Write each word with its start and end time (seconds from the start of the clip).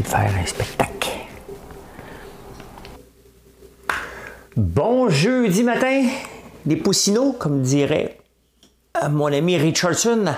De 0.00 0.06
faire 0.06 0.30
un 0.40 0.46
spectacle. 0.46 1.10
Bon 4.56 5.08
jeudi 5.08 5.62
matin, 5.62 6.06
des 6.64 6.76
poussinots, 6.76 7.32
comme 7.32 7.62
dirait 7.62 8.18
euh, 9.02 9.08
mon 9.08 9.32
ami 9.32 9.56
Richardson. 9.56 10.32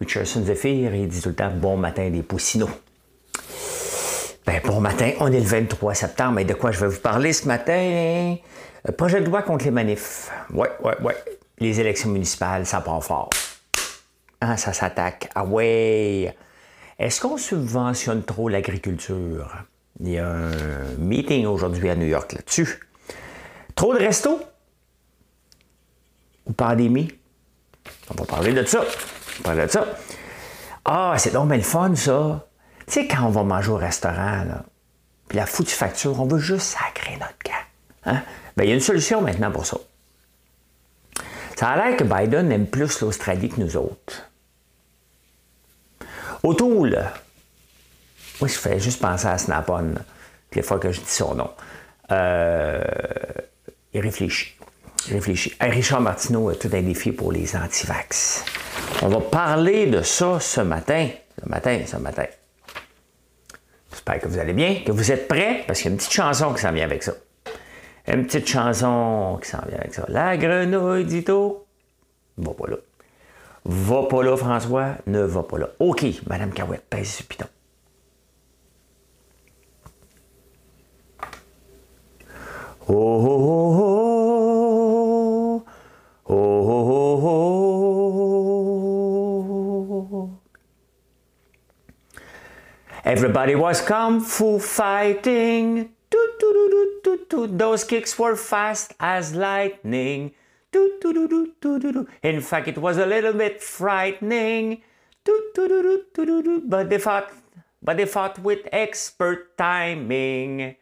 Richardson 0.00 0.44
Zephyr, 0.44 0.94
il 0.94 1.08
dit 1.08 1.20
tout 1.20 1.28
le 1.28 1.34
temps 1.34 1.50
bon 1.50 1.76
matin 1.76 2.10
des 2.10 2.22
poussinots. 2.22 2.70
Ben, 4.44 4.60
bon 4.64 4.80
matin, 4.80 5.12
on 5.20 5.30
est 5.30 5.38
le 5.38 5.46
23 5.46 5.94
septembre, 5.94 6.40
et 6.40 6.44
de 6.44 6.54
quoi 6.54 6.72
je 6.72 6.80
vais 6.80 6.88
vous 6.88 7.00
parler 7.00 7.32
ce 7.32 7.46
matin? 7.46 8.34
Euh, 8.88 8.92
projet 8.92 9.20
de 9.20 9.26
loi 9.26 9.42
contre 9.42 9.64
les 9.64 9.70
manifs. 9.70 10.30
Ouais, 10.52 10.70
ouais, 10.82 11.00
ouais. 11.00 11.16
Les 11.58 11.78
élections 11.78 12.10
municipales, 12.10 12.66
ça 12.66 12.80
part 12.80 13.04
fort. 13.04 13.30
Ah, 14.40 14.56
ça 14.56 14.72
s'attaque. 14.72 15.30
Ah 15.36 15.44
ouais. 15.44 16.34
Est-ce 17.02 17.20
qu'on 17.20 17.36
subventionne 17.36 18.22
trop 18.22 18.48
l'agriculture? 18.48 19.64
Il 19.98 20.10
y 20.10 20.18
a 20.18 20.28
un 20.28 20.94
meeting 20.98 21.46
aujourd'hui 21.46 21.90
à 21.90 21.96
New 21.96 22.06
York 22.06 22.32
là-dessus. 22.32 22.78
Trop 23.74 23.92
de 23.92 23.98
restos? 23.98 24.40
Ou 26.46 26.52
pandémie? 26.52 27.12
On 28.08 28.14
va 28.14 28.24
parler 28.24 28.52
de 28.52 28.64
ça. 28.64 28.82
On 28.82 29.38
va 29.38 29.44
parler 29.44 29.66
de 29.66 29.72
ça. 29.72 29.84
Ah, 30.84 31.16
c'est 31.18 31.32
donc 31.32 31.48
bien 31.48 31.56
le 31.56 31.64
fun, 31.64 31.92
ça. 31.96 32.46
Tu 32.86 32.92
sais, 32.92 33.08
quand 33.08 33.24
on 33.24 33.30
va 33.30 33.42
manger 33.42 33.72
au 33.72 33.76
restaurant, 33.76 34.44
là, 34.44 34.64
puis 35.26 35.38
la 35.38 35.46
foutue 35.46 35.74
facture, 35.74 36.20
on 36.20 36.26
veut 36.26 36.38
juste 36.38 36.66
sacrer 36.78 37.16
notre 37.16 37.38
cas. 37.38 37.64
Hein? 38.04 38.22
Ben, 38.56 38.62
il 38.62 38.68
y 38.68 38.70
a 38.70 38.74
une 38.74 38.80
solution 38.80 39.22
maintenant 39.22 39.50
pour 39.50 39.66
ça. 39.66 39.76
Ça 41.56 41.70
a 41.70 41.76
l'air 41.76 41.96
que 41.96 42.04
Biden 42.04 42.52
aime 42.52 42.68
plus 42.68 43.00
l'Australie 43.00 43.48
que 43.48 43.60
nous 43.60 43.76
autres. 43.76 44.30
Autour, 46.42 46.86
moi, 48.42 48.48
je 48.48 48.58
fais 48.58 48.80
juste 48.80 49.00
penser 49.00 49.28
à 49.28 49.38
Snap-on, 49.38 49.94
les 50.52 50.62
fois 50.62 50.80
que 50.80 50.90
je 50.90 51.00
dis 51.00 51.10
son 51.10 51.36
nom. 51.36 51.50
Euh, 52.10 52.82
il 53.92 54.00
réfléchit. 54.00 54.56
Réfléchit. 55.08 55.54
Richard 55.60 56.00
Martineau 56.00 56.48
a 56.48 56.56
tout 56.56 56.70
un 56.72 56.82
défi 56.82 57.12
pour 57.12 57.30
les 57.30 57.54
antivax. 57.54 58.44
On 59.02 59.08
va 59.08 59.20
parler 59.20 59.86
de 59.86 60.02
ça 60.02 60.40
ce 60.40 60.60
matin. 60.60 61.08
Ce 61.40 61.48
matin, 61.48 61.80
ce 61.86 61.96
matin. 61.98 62.26
J'espère 63.92 64.18
que 64.20 64.26
vous 64.26 64.38
allez 64.38 64.54
bien, 64.54 64.82
que 64.84 64.90
vous 64.90 65.12
êtes 65.12 65.28
prêts, 65.28 65.62
parce 65.66 65.78
qu'il 65.78 65.86
y 65.86 65.88
a 65.90 65.92
une 65.92 65.98
petite 65.98 66.12
chanson 66.12 66.52
qui 66.54 66.62
s'en 66.62 66.72
vient 66.72 66.84
avec 66.84 67.04
ça. 67.04 67.12
Une 68.08 68.26
petite 68.26 68.48
chanson 68.48 69.38
qui 69.40 69.48
s'en 69.48 69.62
vient 69.68 69.78
avec 69.78 69.94
ça. 69.94 70.04
La 70.08 70.36
grenouille 70.36 71.04
d'Ito. 71.04 71.66
Va 72.38 72.52
pas 72.54 72.66
là. 72.68 72.76
Va 73.64 74.02
pas 74.04 74.22
là, 74.22 74.36
François, 74.36 74.96
ne 75.06 75.22
va 75.22 75.42
pas 75.42 75.58
là. 75.58 75.68
OK, 75.78 76.04
Madame 76.26 76.52
Cahouette, 76.52 76.84
pèse 76.90 77.08
sur 77.08 77.26
piton. 77.26 77.46
Oh, 82.88 82.94
oh, 82.94 83.30
oh, 85.54 85.64
oh, 86.28 86.34
oh, 86.34 86.88
oh, 86.88 87.42
Everybody 93.04 93.54
was 93.54 93.80
kung 93.80 94.20
fu 94.20 94.58
fighting. 94.58 95.90
Those 97.30 97.84
kicks 97.84 98.18
were 98.18 98.36
fast 98.36 98.94
as 98.98 99.34
lightning. 99.34 100.32
In 102.22 102.40
fact, 102.40 102.68
it 102.68 102.78
was 102.78 102.98
a 102.98 103.06
little 103.06 103.32
bit 103.32 103.62
frightening. 103.62 104.82
But 105.24 106.90
they 106.90 106.98
fought, 106.98 107.32
but 107.82 107.96
they 107.96 108.06
fought 108.06 108.38
with 108.38 108.68
expert 108.72 109.56
timing. 109.56 110.76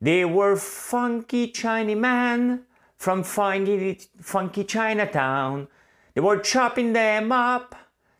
They 0.00 0.24
were 0.24 0.56
funky 0.56 1.48
Chinaman 1.52 2.60
from 2.96 3.22
funky, 3.22 3.98
funky 4.20 4.64
Chinatown. 4.64 5.68
They 6.14 6.20
were 6.20 6.38
chopping 6.38 6.92
them 6.92 7.32
up. 7.32 7.74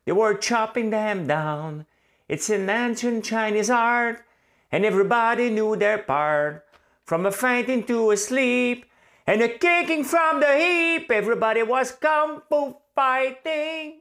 They 0.04 0.12
were 0.12 0.34
chopping 0.34 0.90
them 0.90 1.26
down. 1.26 1.86
It's 2.28 2.50
an 2.50 2.68
ancient 2.70 3.24
Chinese 3.24 3.70
art, 3.70 4.24
and 4.72 4.84
everybody 4.84 5.50
knew 5.50 5.76
their 5.76 5.98
part. 5.98 6.64
From 7.04 7.24
a 7.26 7.32
fainting 7.32 7.84
to 7.84 8.10
a 8.10 8.16
sleep, 8.16 8.86
and 9.26 9.42
a 9.42 9.48
kicking 9.48 10.04
from 10.04 10.40
the 10.40 10.46
hip. 10.46 11.10
Everybody 11.10 11.62
was 11.62 11.92
kung 11.92 12.42
fu 12.48 12.76
fighting. 12.94 14.00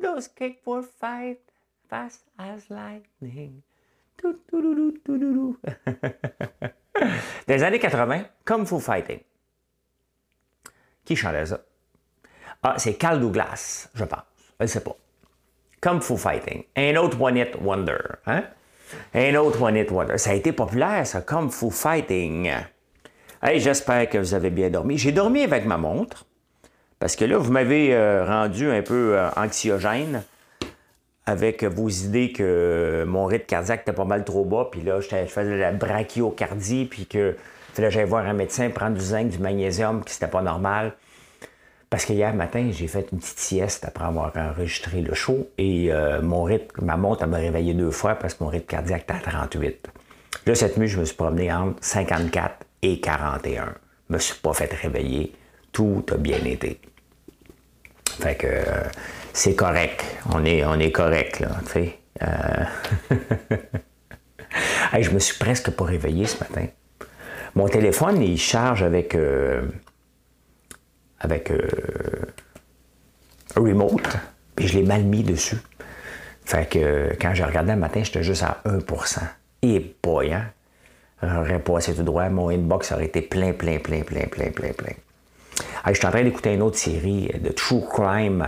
Those 0.00 0.28
kick 0.28 0.60
for 0.64 0.82
fight 0.82 1.40
fast 1.88 2.20
as 2.38 2.70
lightning. 2.70 3.62
Dans 4.22 4.34
les 7.48 7.62
années 7.62 7.78
80, 7.78 8.24
Kung 8.44 8.66
Fu 8.66 8.80
Fighting. 8.80 9.20
Qui 11.04 11.14
chantait 11.14 11.46
ça? 11.46 11.60
Ah, 12.62 12.74
c'est 12.78 12.94
Carl 12.94 13.20
Douglas, 13.20 13.90
je 13.94 14.04
pense. 14.04 14.22
Je 14.58 14.64
ne 14.64 14.68
sais 14.68 14.80
pas. 14.80 14.96
Kung 15.80 16.00
Fu 16.00 16.16
Fighting. 16.16 16.64
Un 16.76 16.96
autre 16.96 17.20
One 17.20 17.36
Hit 17.36 17.56
Wonder. 17.60 17.98
Hein? 18.26 18.44
Un 19.14 19.34
autre 19.36 19.60
One 19.60 19.76
Hit 19.76 19.90
Wonder. 19.90 20.18
Ça 20.18 20.30
a 20.30 20.34
été 20.34 20.52
populaire, 20.52 21.06
ça, 21.06 21.20
Kung 21.20 21.50
Fu 21.50 21.70
Fighting. 21.70 22.50
Hey, 23.42 23.60
j'espère 23.60 24.08
que 24.08 24.16
vous 24.16 24.32
avez 24.32 24.48
bien 24.48 24.70
dormi. 24.70 24.96
J'ai 24.96 25.12
dormi 25.12 25.42
avec 25.42 25.66
ma 25.66 25.76
montre, 25.76 26.24
parce 26.98 27.16
que 27.16 27.26
là, 27.26 27.36
vous 27.36 27.52
m'avez 27.52 27.94
euh, 27.94 28.24
rendu 28.24 28.70
un 28.70 28.80
peu 28.80 29.14
euh, 29.14 29.28
anxiogène 29.36 30.22
avec 31.26 31.62
vos 31.62 31.88
idées 31.88 32.32
que 32.32 33.04
mon 33.06 33.26
rythme 33.26 33.44
cardiaque 33.44 33.82
était 33.82 33.92
pas 33.92 34.06
mal 34.06 34.24
trop 34.24 34.46
bas, 34.46 34.68
puis 34.72 34.80
là, 34.80 35.00
je 35.00 35.08
faisais 35.08 35.50
de 35.50 35.56
la 35.56 35.72
brachiocardie, 35.72 36.86
puis 36.86 37.04
que 37.04 37.36
fallait 37.74 37.88
que 37.88 37.94
j'aille 37.94 38.08
voir 38.08 38.24
un 38.24 38.32
médecin, 38.32 38.70
prendre 38.70 38.96
du 38.96 39.04
zinc, 39.04 39.28
du 39.28 39.38
magnésium, 39.38 40.02
que 40.02 40.10
c'était 40.10 40.28
pas 40.28 40.40
normal. 40.40 40.94
Parce 41.90 42.06
que 42.06 42.14
hier 42.14 42.32
matin, 42.32 42.70
j'ai 42.72 42.88
fait 42.88 43.06
une 43.12 43.18
petite 43.18 43.38
sieste 43.38 43.84
après 43.84 44.04
avoir 44.04 44.32
enregistré 44.34 45.02
le 45.02 45.14
show 45.14 45.46
et 45.58 45.92
euh, 45.92 46.22
mon 46.22 46.42
rythme, 46.44 46.84
ma 46.84 46.96
montre, 46.96 47.26
m'a 47.26 47.36
réveillé 47.36 47.74
deux 47.74 47.90
fois 47.90 48.14
parce 48.14 48.34
que 48.34 48.44
mon 48.44 48.50
rythme 48.50 48.66
cardiaque 48.66 49.02
était 49.02 49.12
à 49.12 49.20
38. 49.20 49.88
Là, 50.46 50.54
cette 50.54 50.78
nuit, 50.78 50.88
je 50.88 50.98
me 50.98 51.04
suis 51.04 51.16
promené 51.16 51.52
entre 51.52 51.76
54 51.84 52.65
et 52.82 53.00
41. 53.00 53.74
Je 54.08 54.14
me 54.14 54.18
suis 54.18 54.36
pas 54.36 54.52
fait 54.52 54.72
réveiller. 54.72 55.34
Tout 55.72 56.04
a 56.12 56.16
bien 56.16 56.38
été. 56.44 56.80
Fait 58.20 58.36
que 58.36 58.46
euh, 58.46 58.82
c'est 59.32 59.54
correct. 59.54 60.04
On 60.32 60.44
est, 60.44 60.64
on 60.64 60.78
est 60.78 60.92
correct, 60.92 61.40
là, 61.40 61.50
tu. 61.70 61.90
Euh... 62.22 62.64
je 65.00 65.10
me 65.10 65.18
suis 65.18 65.36
presque 65.38 65.70
pas 65.70 65.84
réveillé 65.84 66.26
ce 66.26 66.38
matin. 66.38 66.66
Mon 67.54 67.68
téléphone, 67.68 68.22
il 68.22 68.38
charge 68.38 68.82
avec... 68.82 69.14
Euh, 69.14 69.62
euh, 71.50 72.26
remote, 73.56 74.16
puis 74.54 74.68
je 74.68 74.78
l'ai 74.78 74.84
mal 74.84 75.02
mis 75.04 75.22
dessus. 75.22 75.56
Fait 76.44 76.68
que 76.68 77.16
quand 77.20 77.34
j'ai 77.34 77.44
regardé 77.44 77.72
le 77.72 77.78
matin, 77.78 78.02
j'étais 78.04 78.22
juste 78.22 78.42
à 78.42 78.62
1% 78.64 79.20
Et 79.62 79.96
boy, 80.02 80.32
hein? 80.32 80.52
J'aurais 81.22 81.60
passé 81.60 81.94
tout 81.94 82.02
droit, 82.02 82.28
mon 82.28 82.50
inbox 82.50 82.92
aurait 82.92 83.06
été 83.06 83.22
plein, 83.22 83.52
plein, 83.52 83.78
plein, 83.78 84.02
plein, 84.02 84.26
plein, 84.26 84.50
plein, 84.50 84.72
plein. 84.72 84.92
je 85.86 85.94
suis 85.94 86.06
en 86.06 86.10
train 86.10 86.22
d'écouter 86.22 86.52
une 86.52 86.62
autre 86.62 86.76
série 86.76 87.30
de 87.42 87.50
True 87.50 87.82
Crime. 87.88 88.46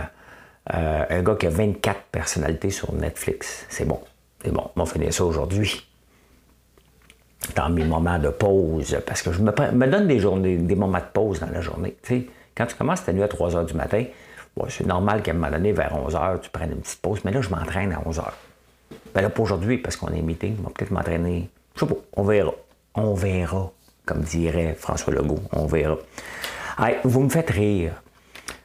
Euh, 0.73 1.05
un 1.09 1.23
gars 1.23 1.35
qui 1.35 1.47
a 1.47 1.49
24 1.49 1.99
personnalités 2.11 2.69
sur 2.69 2.93
Netflix. 2.93 3.65
C'est 3.69 3.85
bon. 3.85 3.99
C'est 4.43 4.51
bon. 4.51 4.69
On 4.75 4.83
va 4.83 4.91
finir 4.91 5.11
ça 5.11 5.25
aujourd'hui. 5.25 5.83
Dans 7.55 7.69
mes 7.69 7.83
moments 7.83 8.19
de 8.19 8.29
pause. 8.29 8.99
Parce 9.05 9.23
que 9.23 9.31
je 9.31 9.41
me, 9.41 9.87
donne 9.87 10.07
des, 10.07 10.19
journées, 10.19 10.57
des 10.57 10.75
moments 10.75 10.99
de 10.99 11.11
pause 11.11 11.39
dans 11.39 11.49
la 11.49 11.61
journée. 11.61 11.97
quand 12.55 12.67
tu 12.67 12.75
commences 12.75 13.03
ta 13.03 13.13
nuit 13.13 13.23
à 13.23 13.27
3 13.27 13.49
h 13.51 13.65
du 13.65 13.73
matin, 13.73 14.03
c'est 14.67 14.85
normal 14.85 15.23
qu'à 15.23 15.31
un 15.31 15.35
moment 15.35 15.49
donné, 15.49 15.71
vers 15.71 15.95
11 15.95 16.13
h, 16.13 16.39
tu 16.41 16.49
prennes 16.51 16.71
une 16.71 16.81
petite 16.81 17.01
pause. 17.01 17.21
Mais 17.25 17.31
là, 17.31 17.41
je 17.41 17.49
m'entraîne 17.49 17.91
à 17.93 18.01
11 18.05 18.19
h. 18.19 18.23
Ben 19.15 19.21
là, 19.21 19.29
pour 19.29 19.45
aujourd'hui, 19.45 19.79
parce 19.79 19.95
qu'on 19.95 20.09
est 20.09 20.21
meeting, 20.21 20.57
on 20.59 20.63
va 20.63 20.69
peut-être 20.69 20.91
m'entraîner 20.91 21.49
je 21.75 21.81
sais 21.81 21.85
pas, 21.85 21.95
on 22.13 22.23
verra. 22.23 22.53
On 22.95 23.13
verra, 23.13 23.71
comme 24.05 24.21
dirait 24.21 24.73
François 24.73 25.13
Legault, 25.13 25.41
on 25.51 25.65
verra. 25.65 25.97
vous 27.03 27.21
me 27.21 27.29
faites 27.29 27.49
rire. 27.49 27.93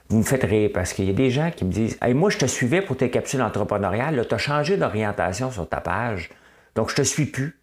vous 0.09 0.19
me 0.19 0.23
faites 0.23 0.45
rire 0.45 0.71
parce 0.73 0.93
qu'il 0.93 1.05
y 1.05 1.11
a 1.11 1.15
des 1.15 1.31
gens 1.31 1.51
qui 1.55 1.65
me 1.65 1.73
disent 1.73 1.99
hey, 2.03 2.15
Moi, 2.15 2.31
je 2.31 2.39
te 2.39 2.47
suivais 2.47 2.83
pour 2.83 2.97
tes 2.97 3.11
capsules 3.11 3.43
entrepreneuriales, 3.43 4.27
tu 4.27 4.35
as 4.35 4.39
changé 4.39 4.77
d'orientation 4.77 5.51
sur 5.51 5.69
ta 5.69 5.81
page, 5.81 6.31
donc 6.75 6.91
je 6.91 6.97
te 6.97 7.03
suis 7.03 7.27
plus. 7.27 7.59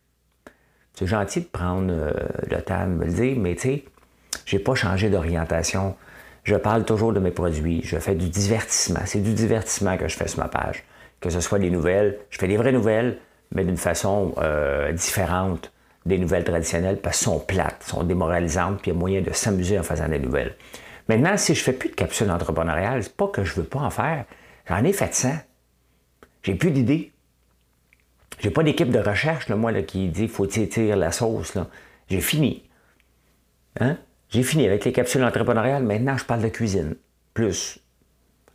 C'est 0.93 1.07
gentil 1.07 1.41
de 1.41 1.45
prendre 1.45 1.91
euh, 1.91 2.11
le 2.49 2.61
temps 2.61 2.85
de 2.85 2.91
me 2.91 3.05
le 3.05 3.13
dire, 3.13 3.38
mais 3.39 3.55
tu 3.55 3.61
sais, 3.61 3.85
j'ai 4.45 4.59
pas 4.59 4.75
changé 4.75 5.09
d'orientation. 5.09 5.95
Je 6.43 6.55
parle 6.55 6.85
toujours 6.85 7.13
de 7.13 7.19
mes 7.19 7.31
produits. 7.31 7.81
Je 7.83 7.97
fais 7.97 8.15
du 8.15 8.29
divertissement. 8.29 9.01
C'est 9.05 9.21
du 9.21 9.33
divertissement 9.33 9.97
que 9.97 10.07
je 10.07 10.17
fais 10.17 10.27
sur 10.27 10.39
ma 10.39 10.47
page. 10.47 10.83
Que 11.19 11.29
ce 11.29 11.39
soit 11.39 11.59
des 11.59 11.69
nouvelles. 11.69 12.17
Je 12.29 12.39
fais 12.39 12.47
des 12.47 12.57
vraies 12.57 12.71
nouvelles, 12.71 13.19
mais 13.53 13.63
d'une 13.63 13.77
façon 13.77 14.33
euh, 14.38 14.92
différente 14.92 15.71
des 16.06 16.18
nouvelles 16.18 16.44
traditionnelles 16.44 16.98
parce 16.98 17.19
qu'elles 17.19 17.33
sont 17.33 17.39
plates, 17.39 17.83
sont 17.83 18.03
démoralisantes, 18.03 18.81
puis 18.81 18.92
il 18.92 18.94
y 18.94 18.98
a 18.98 19.00
moyen 19.00 19.21
de 19.21 19.31
s'amuser 19.31 19.77
en 19.77 19.83
faisant 19.83 20.07
des 20.07 20.19
nouvelles. 20.19 20.56
Maintenant, 21.07 21.38
si 21.38 21.53
je 21.56 21.63
fais 21.63 21.74
plus 21.74 21.89
de 21.89 21.95
capsules 21.95 22.30
entrepreneuriales, 22.31 23.03
c'est 23.03 23.15
pas 23.15 23.27
que 23.27 23.44
je 23.44 23.56
veux 23.56 23.63
pas 23.63 23.80
en 23.80 23.89
faire. 23.89 24.25
J'en 24.68 24.83
ai 24.83 24.94
fait 24.94 25.13
100. 25.13 25.30
J'ai 26.44 26.56
plus 26.56 26.71
d'idées. 26.71 27.12
J'ai 28.39 28.50
pas 28.50 28.63
d'équipe 28.63 28.89
de 28.89 29.00
recherche, 29.00 29.50
là, 29.50 29.56
moi, 29.56 29.71
là, 29.71 29.83
qui 29.83 30.07
dit 30.07 30.27
faut 30.27 30.48
tirer 30.48 30.95
la 30.95 31.12
sauce. 31.12 31.57
J'ai 32.09 32.21
fini. 32.21 32.63
Hein? 33.80 33.98
J'ai 34.30 34.44
fini 34.44 34.65
avec 34.65 34.86
les 34.86 34.92
capsules 34.92 35.24
entrepreneuriales. 35.24 35.83
Maintenant, 35.83 36.18
je 36.18 36.25
parle 36.25 36.42
de 36.42 36.48
cuisine. 36.48 36.95
Plus. 37.33 37.80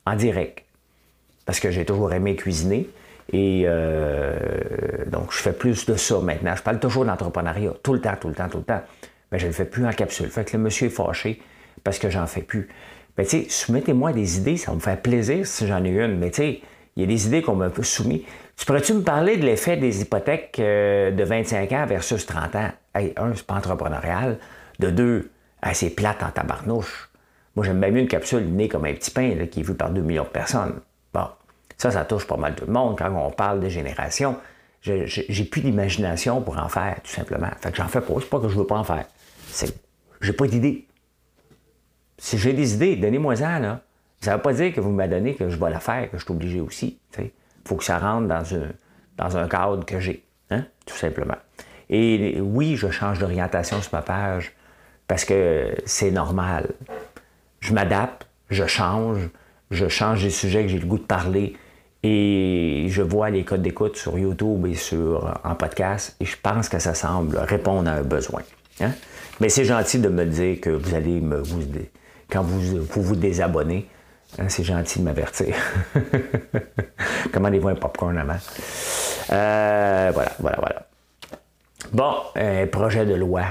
En 0.05 0.17
direct. 0.17 0.65
Parce 1.45 1.61
que 1.61 1.71
j'ai 1.71 1.85
toujours 1.85 2.13
aimé 2.13 2.35
cuisiner. 2.35 2.89
Et 3.33 3.65
euh, 3.67 4.37
donc, 5.07 5.33
je 5.33 5.39
fais 5.39 5.53
plus 5.53 5.87
de 5.87 5.97
ça 5.97 6.19
maintenant. 6.21 6.55
Je 6.55 6.63
parle 6.63 6.79
toujours 6.79 7.05
d'entrepreneuriat. 7.05 7.73
Tout 7.83 7.93
le 7.93 8.01
temps, 8.01 8.15
tout 8.21 8.29
le 8.29 8.35
temps, 8.35 8.49
tout 8.49 8.59
le 8.59 8.65
temps. 8.65 8.83
Mais 9.33 9.39
je 9.39 9.45
ne 9.45 9.51
le 9.51 9.55
fais 9.55 9.65
plus 9.65 9.87
en 9.87 9.93
capsule. 9.93 10.29
Fait 10.29 10.45
que 10.45 10.57
le 10.57 10.63
monsieur 10.63 10.87
est 10.87 10.91
fâché 10.91 11.43
parce 11.83 11.99
que 11.99 12.09
j'en 12.09 12.27
fais 12.27 12.43
plus. 12.43 12.69
Mais 13.19 13.25
tu 13.25 13.31
sais, 13.31 13.47
soumettez-moi 13.49 14.13
des 14.13 14.39
idées. 14.39 14.57
Ça 14.57 14.71
va 14.71 14.77
me 14.77 14.81
faire 14.81 15.01
plaisir 15.01 15.47
si 15.47 15.67
j'en 15.67 15.83
ai 15.85 15.91
une. 15.91 16.19
Mais 16.19 16.31
tu 16.31 16.37
sais, 16.37 16.61
il 16.97 17.03
y 17.03 17.05
a 17.05 17.09
des 17.09 17.27
idées 17.27 17.43
qu'on 17.43 17.57
m'a 17.57 17.71
soumis. 17.83 18.25
Tu 18.57 18.65
pourrais-tu 18.65 18.95
me 18.95 19.03
parler 19.03 19.37
de 19.37 19.45
l'effet 19.45 19.77
des 19.77 20.01
hypothèques 20.01 20.59
euh, 20.61 21.11
de 21.11 21.25
25 21.25 21.73
ans 21.73 21.87
versus 21.87 22.25
30 22.25 22.55
ans? 22.57 22.71
Hey, 22.95 23.13
un, 23.17 23.35
c'est 23.35 23.47
pas 23.47 23.55
entrepreneurial. 23.55 24.39
De 24.79 24.91
deux, 24.91 25.31
assez 25.63 25.91
plate 25.91 26.23
en 26.23 26.31
tabarnouche. 26.31 27.11
Moi, 27.55 27.65
j'aime 27.65 27.81
bien 27.81 27.91
mieux 27.91 28.01
une 28.01 28.09
capsule 28.09 28.45
née 28.45 28.69
comme 28.69 28.85
un 28.85 28.93
petit 28.93 29.11
pain 29.11 29.35
qui 29.51 29.61
est 29.61 29.63
vue 29.63 29.75
par 29.75 29.91
2 29.91 30.01
millions 30.01 30.25
de 30.25 30.29
personnes. 30.29 30.81
Ça, 31.79 31.91
ça 31.91 32.05
touche 32.05 32.27
pas 32.27 32.37
mal 32.37 32.55
tout 32.55 32.67
le 32.67 32.73
monde. 32.73 32.97
Quand 32.99 33.11
on 33.15 33.31
parle 33.31 33.61
de 33.61 33.69
génération, 33.69 34.37
j'ai 34.81 35.45
plus 35.45 35.61
d'imagination 35.61 36.41
pour 36.41 36.59
en 36.59 36.69
faire, 36.69 36.97
tout 37.03 37.11
simplement. 37.11 37.51
Fait 37.61 37.71
que 37.71 37.77
j'en 37.77 37.89
fais 37.89 38.01
pas. 38.01 38.15
C'est 38.21 38.31
pas 38.31 38.41
que 38.41 38.49
je 38.49 38.57
veux 38.57 38.67
pas 38.67 38.79
en 38.79 38.85
faire. 38.85 39.05
C'est 39.49 39.75
j'ai 40.21 40.33
pas 40.33 40.47
d'idée. 40.47 40.87
Si 42.19 42.39
j'ai 42.39 42.53
des 42.53 42.75
idées, 42.75 42.97
donnez-moi-en, 42.97 43.59
là. 43.59 43.81
Ça 44.21 44.37
veut 44.37 44.43
pas 44.43 44.55
dire 44.55 44.73
que 44.73 44.81
vous 44.81 44.91
m'avez 44.91 45.11
donné 45.11 45.35
que 45.35 45.51
je 45.51 45.57
vais 45.57 45.71
la 45.71 45.81
faire, 45.81 46.11
que 46.11 46.17
je 46.17 46.25
suis 46.25 46.33
obligé 46.33 46.61
aussi. 46.61 46.99
Il 47.19 47.31
faut 47.67 47.77
que 47.77 47.85
ça 47.85 47.99
rentre 47.99 48.27
dans, 48.27 48.43
dans 49.19 49.37
un 49.37 49.47
cadre 49.47 49.85
que 49.85 50.01
j'ai, 50.01 50.25
hein, 50.51 50.65
tout 50.87 50.97
simplement. 50.97 51.37
Et 51.91 52.41
oui, 52.41 52.77
je 52.77 52.91
change 52.91 53.19
d'orientation 53.19 53.81
sur 53.83 53.95
ma 53.95 54.03
page 54.03 54.53
parce 55.07 55.25
que 55.25 55.75
c'est 55.85 56.11
normal. 56.11 56.71
Je 57.61 57.73
m'adapte, 57.75 58.27
je 58.51 58.67
change, 58.67 59.29
je 59.71 59.89
change 59.89 60.23
des 60.23 60.31
sujets 60.31 60.63
que 60.63 60.69
j'ai 60.69 60.79
le 60.79 60.87
goût 60.87 60.99
de 60.99 61.05
parler 61.05 61.57
et 62.09 62.87
je 62.89 63.03
vois 63.03 63.31
les 63.31 63.43
codes 63.43 63.63
d'écoute 63.63 63.97
sur 63.97 64.17
YouTube 64.17 64.65
et 64.67 64.77
sur, 64.77 65.41
en 65.43 65.57
podcast 65.57 66.15
et 66.21 66.25
je 66.25 66.37
pense 66.41 66.69
que 66.69 66.79
ça 66.79 66.95
semble 66.95 67.37
répondre 67.37 67.91
à 67.91 67.95
un 67.95 68.03
besoin. 68.03 68.43
Hein. 68.81 68.93
Mais 69.41 69.49
c'est 69.49 69.65
gentil 69.65 69.99
de 69.99 70.09
me 70.09 70.25
dire 70.25 70.61
que 70.61 70.71
vous 70.71 70.95
allez 70.95 71.21
me, 71.21 71.43
quand 72.31 72.43
vous 72.43 72.85
vous, 72.85 73.17
désabonnez, 73.17 73.89
hein, 74.39 74.49
c'est 74.49 74.63
gentil 74.63 75.01
de 75.01 75.05
m'avertir. 75.05 75.57
Comment 77.33 77.49
les 77.49 77.59
vous 77.59 77.69
un 77.69 77.75
popcorn 77.75 78.17
avant? 78.17 78.39
Euh, 79.33 80.11
voilà, 80.15 80.33
voilà, 80.39 80.59
voilà. 80.61 80.87
Bon, 81.93 82.15
un 82.37 82.69
projet 82.69 83.05
de 83.05 83.15
loi 83.15 83.47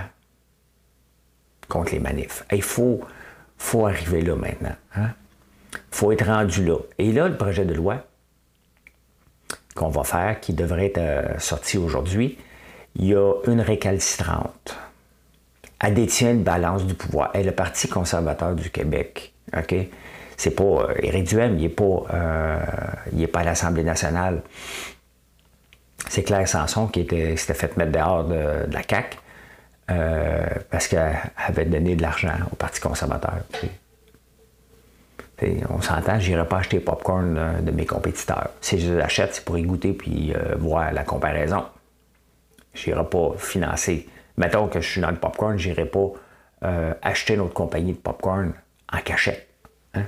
contre 1.68 1.92
les 1.92 2.00
manifs. 2.00 2.46
Il 2.54 2.62
faut, 2.62 3.02
faut 3.58 3.86
arriver 3.86 4.22
là 4.22 4.38
maintenant. 4.38 4.76
Il 4.96 5.02
hein? 5.02 5.14
faut 5.92 6.14
être 6.14 6.26
rendu 6.26 6.64
là. 6.64 6.78
Et 6.98 7.12
là, 7.12 7.28
le 7.28 7.36
projet 7.36 7.66
de 7.66 7.74
loi 7.74 8.06
qu'on 9.76 9.90
va 9.90 10.04
faire, 10.04 10.40
qui 10.40 10.54
devrait 10.54 10.88
être 10.88 10.98
euh, 10.98 11.38
sorti 11.38 11.78
aujourd'hui, 11.78 12.38
il 12.96 13.08
y 13.08 13.14
a 13.16 13.34
une 13.46 13.62
récalcitrante. 13.62 14.78
Elle 15.82 15.94
détient 15.94 16.32
une 16.32 16.44
balance 16.44 16.86
du 16.86 16.96
pouvoir. 16.96 17.32
Elle 17.34 17.42
est 17.42 17.46
le 17.46 17.52
Parti 17.52 17.90
conservateur 17.90 18.56
du 18.56 18.70
Québec. 18.70 19.34
OK? 19.56 19.76
C'est 20.38 20.52
pas 20.52 20.64
euh, 20.64 20.94
Éric 21.04 21.28
Duhem, 21.28 21.58
il 21.58 21.64
n'est 21.64 21.70
pas, 21.70 22.04
euh, 22.14 23.28
pas 23.32 23.40
à 23.42 23.44
l'Assemblée 23.44 23.84
nationale. 23.84 24.42
C'est 26.08 26.24
Claire 26.24 26.48
Sanson 26.48 26.88
qui, 26.88 27.02
s'était 27.02 27.54
fait 27.54 27.76
mettre 27.78 27.92
dehors 27.92 28.24
de, 28.24 28.72
la 28.72 28.82
CAQ. 28.90 29.18
Parce 30.72 30.88
qu'elle 30.88 31.16
avait 31.36 31.66
donné 31.66 31.96
de 31.96 32.02
l'argent 32.02 32.34
au 32.52 32.56
Parti 32.56 32.80
conservateur. 32.80 33.40
On 35.70 35.82
s'entend, 35.82 36.20
je 36.20 36.30
n'irai 36.30 36.48
pas 36.48 36.58
acheter 36.58 36.80
popcorn 36.80 37.38
euh, 37.38 37.62
de 37.62 37.72
mes 37.72 37.86
compétiteurs. 37.86 38.50
Si 38.62 38.80
je 38.80 38.94
l'achète, 38.94 39.36
c'est 39.36 39.46
pour 39.46 39.58
y 39.58 39.64
goûter 39.64 39.94
puis 39.94 40.34
euh, 40.34 40.56
voir 40.58 40.94
la 40.94 41.04
comparaison. 41.04 41.66
Je 42.74 42.90
n'irai 42.90 43.06
pas 43.06 43.34
financer. 43.38 44.08
Mettons 44.38 44.68
que 44.68 44.82
je 44.82 44.90
suis 44.90 45.02
dans 45.02 45.12
le 45.12 45.18
popcorn, 45.18 45.58
je 45.58 45.70
n'irai 45.70 45.86
pas 45.86 46.12
acheter 47.04 47.36
une 47.36 47.42
autre 47.42 47.54
compagnie 47.54 47.94
de 47.94 47.98
popcorn 47.98 48.52
en 48.92 48.98
cachette. 48.98 49.48
Hein? 49.94 50.06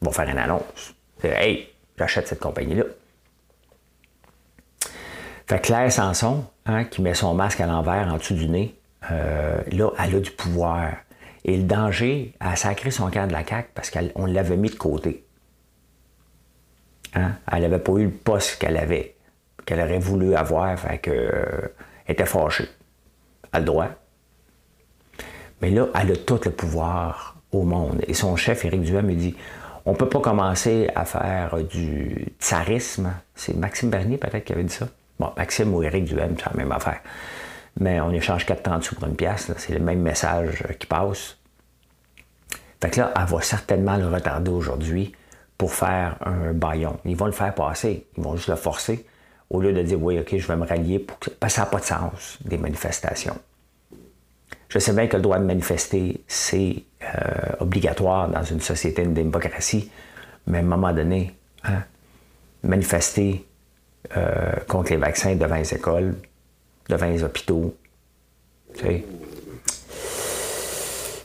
Ils 0.00 0.06
vont 0.06 0.10
faire 0.10 0.26
une 0.26 0.38
annonce. 0.38 0.94
Hey, 1.22 1.68
j'achète 1.98 2.28
cette 2.28 2.40
compagnie-là. 2.40 2.84
Fait 5.46 5.60
Claire 5.60 5.92
Sanson, 5.92 6.44
hein, 6.66 6.84
qui 6.84 7.02
met 7.02 7.14
son 7.14 7.34
masque 7.34 7.60
à 7.60 7.66
l'envers 7.66 8.08
en 8.12 8.16
dessous 8.16 8.34
du 8.34 8.48
nez, 8.48 8.74
euh, 9.10 9.60
là, 9.70 9.90
elle 9.98 10.16
a 10.16 10.20
du 10.20 10.30
pouvoir. 10.30 10.92
Et 11.46 11.56
le 11.56 11.62
danger, 11.62 12.34
a 12.40 12.56
sacré 12.56 12.90
son 12.90 13.08
camp 13.08 13.28
de 13.28 13.32
la 13.32 13.46
CAQ 13.46 13.68
parce 13.72 13.90
qu'on 13.90 14.26
l'avait 14.26 14.56
mis 14.56 14.68
de 14.68 14.74
côté. 14.74 15.24
Hein? 17.14 17.32
Elle 17.50 17.62
n'avait 17.62 17.78
pas 17.78 17.92
eu 17.92 18.06
le 18.06 18.10
poste 18.10 18.58
qu'elle 18.58 18.76
avait, 18.76 19.14
qu'elle 19.64 19.80
aurait 19.80 20.00
voulu 20.00 20.34
avoir, 20.34 20.76
fait 20.76 20.98
que, 20.98 21.10
euh, 21.12 21.68
était 22.08 22.26
fâchée. 22.26 22.68
Elle 23.52 23.58
a 23.58 23.58
le 23.60 23.64
droit. 23.64 23.88
Mais 25.62 25.70
là, 25.70 25.86
elle 25.94 26.10
a 26.10 26.16
tout 26.16 26.40
le 26.44 26.50
pouvoir 26.50 27.36
au 27.52 27.62
monde. 27.62 28.02
Et 28.08 28.12
son 28.14 28.34
chef, 28.34 28.64
Éric 28.64 28.82
Duhem, 28.82 29.06
me 29.06 29.14
dit 29.14 29.36
on 29.84 29.92
ne 29.92 29.96
peut 29.96 30.08
pas 30.08 30.18
commencer 30.18 30.90
à 30.96 31.04
faire 31.04 31.62
du 31.62 32.26
tsarisme. 32.40 33.14
C'est 33.36 33.54
Maxime 33.54 33.88
Bernier, 33.88 34.18
peut-être, 34.18 34.44
qui 34.44 34.52
avait 34.52 34.64
dit 34.64 34.74
ça. 34.74 34.88
Bon, 35.20 35.30
Maxime 35.36 35.72
ou 35.72 35.80
Éric 35.84 36.06
Duhem, 36.06 36.34
c'est 36.36 36.50
la 36.50 36.56
même 36.56 36.72
affaire 36.72 37.00
mais 37.78 38.00
on 38.00 38.10
échange 38.12 38.46
4,30 38.46 38.82
sous 38.82 38.94
pour 38.94 39.06
une 39.06 39.16
pièce. 39.16 39.52
C'est 39.58 39.74
le 39.74 39.80
même 39.80 40.00
message 40.00 40.64
euh, 40.68 40.72
qui 40.72 40.86
passe. 40.86 41.35
Fait 42.86 43.00
là, 43.00 43.12
elle 43.16 43.24
va 43.24 43.42
certainement 43.42 43.96
le 43.96 44.06
retarder 44.06 44.50
aujourd'hui 44.50 45.12
pour 45.58 45.72
faire 45.72 46.18
un 46.24 46.52
baillon. 46.52 46.98
Ils 47.04 47.16
vont 47.16 47.26
le 47.26 47.32
faire 47.32 47.52
passer, 47.52 48.06
ils 48.16 48.22
vont 48.22 48.36
juste 48.36 48.48
le 48.48 48.54
forcer, 48.56 49.04
au 49.50 49.60
lieu 49.60 49.72
de 49.72 49.82
dire 49.82 50.00
oui, 50.00 50.20
ok, 50.20 50.36
je 50.36 50.46
vais 50.46 50.56
me 50.56 50.64
rallier, 50.64 51.00
pour 51.00 51.18
que... 51.18 51.30
parce 51.30 51.54
que 51.54 51.56
ça 51.56 51.62
n'a 51.62 51.70
pas 51.70 51.80
de 51.80 51.84
sens, 51.84 52.38
des 52.44 52.58
manifestations. 52.58 53.36
Je 54.68 54.78
sais 54.78 54.92
bien 54.92 55.08
que 55.08 55.16
le 55.16 55.22
droit 55.22 55.38
de 55.38 55.44
manifester, 55.44 56.22
c'est 56.28 56.76
euh, 57.02 57.56
obligatoire 57.58 58.28
dans 58.28 58.42
une 58.44 58.60
société, 58.60 59.02
une 59.02 59.14
démocratie, 59.14 59.90
mais 60.46 60.58
à 60.58 60.60
un 60.60 60.64
moment 60.64 60.92
donné, 60.92 61.34
hein, 61.64 61.82
manifester 62.62 63.44
euh, 64.16 64.52
contre 64.68 64.90
les 64.92 64.96
vaccins 64.96 65.34
devant 65.34 65.56
les 65.56 65.74
écoles, 65.74 66.14
devant 66.88 67.06
les 67.06 67.24
hôpitaux. 67.24 67.74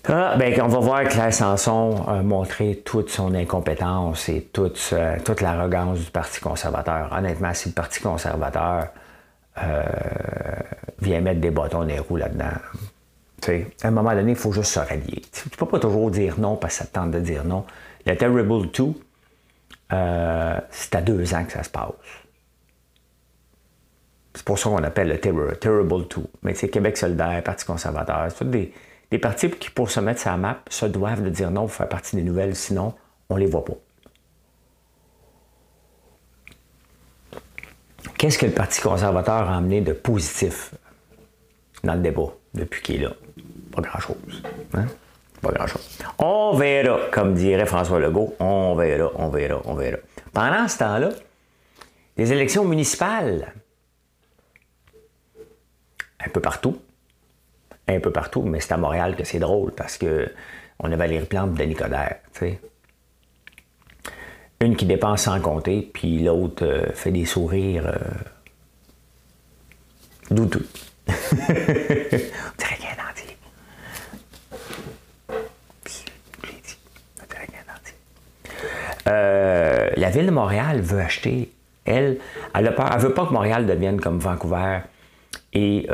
Ah, 0.07 0.35
ben, 0.37 0.59
on 0.61 0.67
va 0.67 0.79
voir 0.79 1.03
Claire 1.03 1.33
Sanson 1.33 2.03
a 2.07 2.23
montré 2.23 2.81
toute 2.83 3.09
son 3.09 3.35
incompétence 3.35 4.29
et 4.29 4.41
toute, 4.41 4.89
euh, 4.93 5.17
toute 5.23 5.41
l'arrogance 5.41 5.99
du 5.99 6.09
Parti 6.09 6.39
conservateur. 6.39 7.13
Honnêtement, 7.15 7.53
si 7.53 7.69
le 7.69 7.75
Parti 7.75 7.99
conservateur 8.01 8.87
euh, 9.61 9.83
vient 10.99 11.21
mettre 11.21 11.39
des 11.39 11.51
bâtons 11.51 11.83
des 11.83 11.99
roues 11.99 12.17
là-dedans, 12.17 12.57
à 13.47 13.87
un 13.87 13.91
moment 13.91 14.13
donné, 14.13 14.31
il 14.31 14.37
faut 14.37 14.51
juste 14.51 14.71
se 14.71 14.79
rallier. 14.79 15.21
Tu 15.31 15.49
ne 15.49 15.55
peux 15.55 15.65
pas 15.65 15.79
toujours 15.79 16.09
dire 16.09 16.39
non 16.39 16.55
parce 16.55 16.77
que 16.77 16.83
ça 16.83 16.85
te 16.85 16.93
tente 16.93 17.11
de 17.11 17.19
dire 17.19 17.43
non. 17.43 17.65
Le 18.05 18.15
Terrible 18.15 18.71
2, 18.71 18.83
euh, 19.93 20.59
c'est 20.71 20.95
à 20.95 21.01
deux 21.01 21.33
ans 21.33 21.43
que 21.43 21.51
ça 21.51 21.63
se 21.63 21.69
passe. 21.69 21.91
C'est 24.33 24.45
pour 24.45 24.57
ça 24.57 24.69
qu'on 24.69 24.83
appelle 24.83 25.09
le 25.09 25.19
Terrible 25.57 26.07
Two. 26.07 26.23
Mais 26.41 26.53
c'est 26.53 26.69
Québec 26.69 26.97
solidaire, 26.97 27.43
Parti 27.43 27.65
conservateur, 27.65 28.27
c'est 28.35 28.49
des, 28.49 28.73
des 29.11 29.19
partis 29.19 29.51
qui, 29.51 29.69
pour 29.69 29.91
se 29.91 29.99
mettre 29.99 30.21
sur 30.21 30.31
la 30.31 30.37
map, 30.37 30.59
se 30.69 30.85
doivent 30.85 31.21
de 31.21 31.29
dire 31.29 31.51
non 31.51 31.61
pour 31.61 31.73
faire 31.73 31.89
partie 31.89 32.15
des 32.15 32.23
nouvelles, 32.23 32.55
sinon, 32.55 32.93
on 33.29 33.35
les 33.35 33.45
voit 33.45 33.65
pas. 33.65 33.75
Qu'est-ce 38.17 38.37
que 38.37 38.45
le 38.45 38.51
Parti 38.51 38.81
conservateur 38.81 39.49
a 39.49 39.57
amené 39.57 39.81
de 39.81 39.93
positif 39.93 40.73
dans 41.83 41.95
le 41.95 42.01
débat 42.01 42.27
depuis 42.53 42.81
qu'il 42.81 43.01
est 43.01 43.05
là? 43.05 43.13
Pas 43.71 43.81
grand-chose. 43.81 44.43
Hein? 44.73 44.85
Pas 45.41 45.51
grand-chose. 45.51 45.99
On 46.19 46.53
verra, 46.55 46.99
comme 47.11 47.33
dirait 47.33 47.65
François 47.65 47.99
Legault, 47.99 48.35
on 48.39 48.75
verra, 48.75 49.11
on 49.15 49.29
verra, 49.29 49.61
on 49.65 49.73
verra. 49.73 49.97
Pendant 50.33 50.67
ce 50.67 50.77
temps-là, 50.77 51.09
les 52.15 52.31
élections 52.31 52.63
municipales, 52.63 53.53
un 56.19 56.29
peu 56.29 56.41
partout, 56.41 56.79
un 57.95 57.99
peu 57.99 58.11
partout, 58.11 58.41
mais 58.43 58.59
c'est 58.59 58.73
à 58.73 58.77
Montréal 58.77 59.15
que 59.15 59.23
c'est 59.23 59.39
drôle 59.39 59.71
parce 59.71 59.97
que 59.97 60.31
on 60.79 60.91
a 60.91 60.95
Valérie 60.95 61.25
Plante 61.25 61.53
de 61.53 61.63
Nicodère, 61.63 62.17
tu 62.33 62.39
sais. 62.39 62.59
Une 64.61 64.75
qui 64.75 64.85
dépense 64.85 65.23
sans 65.23 65.39
compter, 65.39 65.89
puis 65.93 66.21
l'autre 66.23 66.63
euh, 66.65 66.91
fait 66.93 67.11
des 67.11 67.25
sourires 67.25 67.87
euh, 67.87 67.97
douteux. 70.29 70.67
on 71.07 71.13
dirait 71.13 71.57
on 72.59 73.13
dirait. 73.15 73.37
Euh, 79.07 79.89
la 79.97 80.09
ville 80.11 80.27
de 80.27 80.31
Montréal 80.31 80.81
veut 80.81 80.99
acheter, 80.99 81.51
elle, 81.85 82.19
elle 82.53 82.75
elle 82.93 82.99
veut 82.99 83.13
pas 83.13 83.25
que 83.25 83.33
Montréal 83.33 83.65
devienne 83.65 83.99
comme 83.99 84.19
Vancouver 84.19 84.81
et 85.53 85.87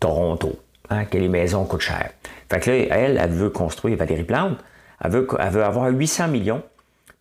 Toronto, 0.00 0.58
hein, 0.90 1.04
que 1.04 1.18
les 1.18 1.28
maisons 1.28 1.64
coûtent 1.64 1.80
cher. 1.80 2.10
Fait 2.50 2.60
que 2.60 2.70
là, 2.70 2.76
elle, 2.96 3.18
elle 3.22 3.30
veut 3.30 3.50
construire, 3.50 3.96
Valérie 3.96 4.24
Plante, 4.24 4.58
elle 5.02 5.10
veut, 5.10 5.28
elle 5.38 5.50
veut 5.50 5.64
avoir 5.64 5.90
800 5.90 6.28
millions 6.28 6.62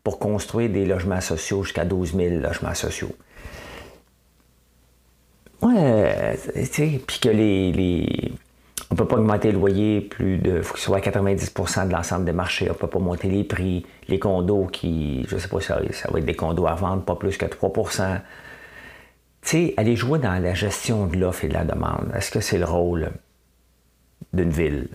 pour 0.04 0.20
construire 0.20 0.70
des 0.70 0.86
logements 0.86 1.22
sociaux 1.22 1.64
jusqu'à 1.64 1.86
12 1.86 2.16
000 2.16 2.36
logements 2.40 2.74
sociaux. 2.74 3.14
Ouais, 5.62 6.38
tu 6.54 6.66
sais, 6.66 7.02
puis 7.06 7.20
que 7.20 7.30
les, 7.30 7.72
les, 7.72 8.32
On 8.92 8.94
ne 8.94 8.98
peut 8.98 9.08
pas 9.08 9.18
augmenter 9.18 9.52
le 9.52 9.58
loyer 9.58 10.02
plus 10.02 10.38
de. 10.38 10.58
Il 10.58 10.64
faut 10.64 10.78
ce 10.78 10.84
soit 10.84 10.98
à 10.98 11.02
90 11.02 11.54
de 11.88 11.92
l'ensemble 11.92 12.26
des 12.26 12.32
marchés. 12.32 12.68
On 12.70 12.74
ne 12.74 12.78
peut 12.78 12.88
pas 12.88 13.00
monter 13.00 13.28
les 13.28 13.44
prix. 13.44 13.86
Les 14.08 14.20
condos 14.20 14.68
qui. 14.68 15.26
Je 15.28 15.36
ne 15.36 15.40
sais 15.40 15.48
pas 15.48 15.60
si 15.60 15.68
ça, 15.68 16.10
va 16.12 16.20
être 16.20 16.26
des 16.26 16.36
condos 16.36 16.68
à 16.68 16.76
vendre, 16.76 17.04
pas 17.04 17.16
plus 17.16 17.38
que 17.38 17.46
3 17.46 17.74
Tu 19.42 19.50
sais, 19.50 19.74
aller 19.78 19.96
jouer 19.96 20.20
dans 20.20 20.42
la 20.42 20.54
gestion 20.54 21.08
de 21.08 21.18
l'offre 21.18 21.46
et 21.46 21.48
de 21.48 21.54
la 21.54 21.64
demande, 21.64 22.12
est-ce 22.16 22.32
que 22.32 22.42
c'est 22.42 22.58
le 22.58 22.66
rôle 22.66 23.12
d'une 24.34 24.50
ville? 24.50 24.90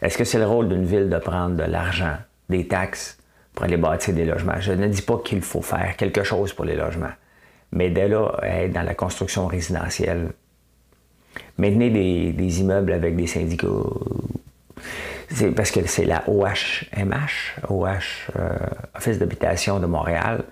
Est-ce 0.00 0.18
que 0.18 0.24
c'est 0.24 0.38
le 0.38 0.46
rôle 0.46 0.68
d'une 0.68 0.84
ville 0.84 1.08
de 1.08 1.18
prendre 1.18 1.56
de 1.56 1.62
l'argent, 1.62 2.16
des 2.48 2.66
taxes, 2.66 3.18
pour 3.54 3.64
aller 3.64 3.76
bâtir 3.76 4.14
des 4.14 4.24
logements? 4.24 4.60
Je 4.60 4.72
ne 4.72 4.88
dis 4.88 5.02
pas 5.02 5.18
qu'il 5.18 5.42
faut 5.42 5.62
faire 5.62 5.96
quelque 5.96 6.24
chose 6.24 6.52
pour 6.52 6.64
les 6.64 6.74
logements, 6.74 7.12
mais 7.72 7.90
dès 7.90 8.08
là, 8.08 8.32
être 8.42 8.72
dans 8.72 8.82
la 8.82 8.94
construction 8.94 9.46
résidentielle, 9.46 10.32
maintenir 11.58 11.92
des, 11.92 12.60
immeubles 12.60 12.92
avec 12.92 13.16
des 13.16 13.26
syndicats, 13.26 13.66
parce 15.56 15.70
que 15.70 15.86
c'est 15.86 16.04
la 16.04 16.28
OHMH, 16.28 17.60
OH, 17.68 17.86
euh, 18.36 18.58
Office 18.94 19.18
d'habitation 19.18 19.80
de 19.80 19.86
Montréal. 19.86 20.44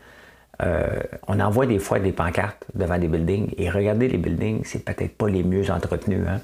Euh, 0.63 1.01
on 1.27 1.41
envoie 1.41 1.67
des 1.67 1.79
fois 1.79 1.99
des 1.99 2.13
pancartes 2.13 2.65
devant 2.75 2.99
des 2.99 3.09
buildings 3.09 3.53
et 3.57 3.71
regardez 3.71 4.09
les 4.09 4.19
buildings, 4.19 4.63
c'est 4.65 4.85
peut-être 4.85 5.17
pas 5.17 5.29
les 5.29 5.43
mieux 5.43 5.71
entretenus. 5.71 6.25
Hein. 6.29 6.41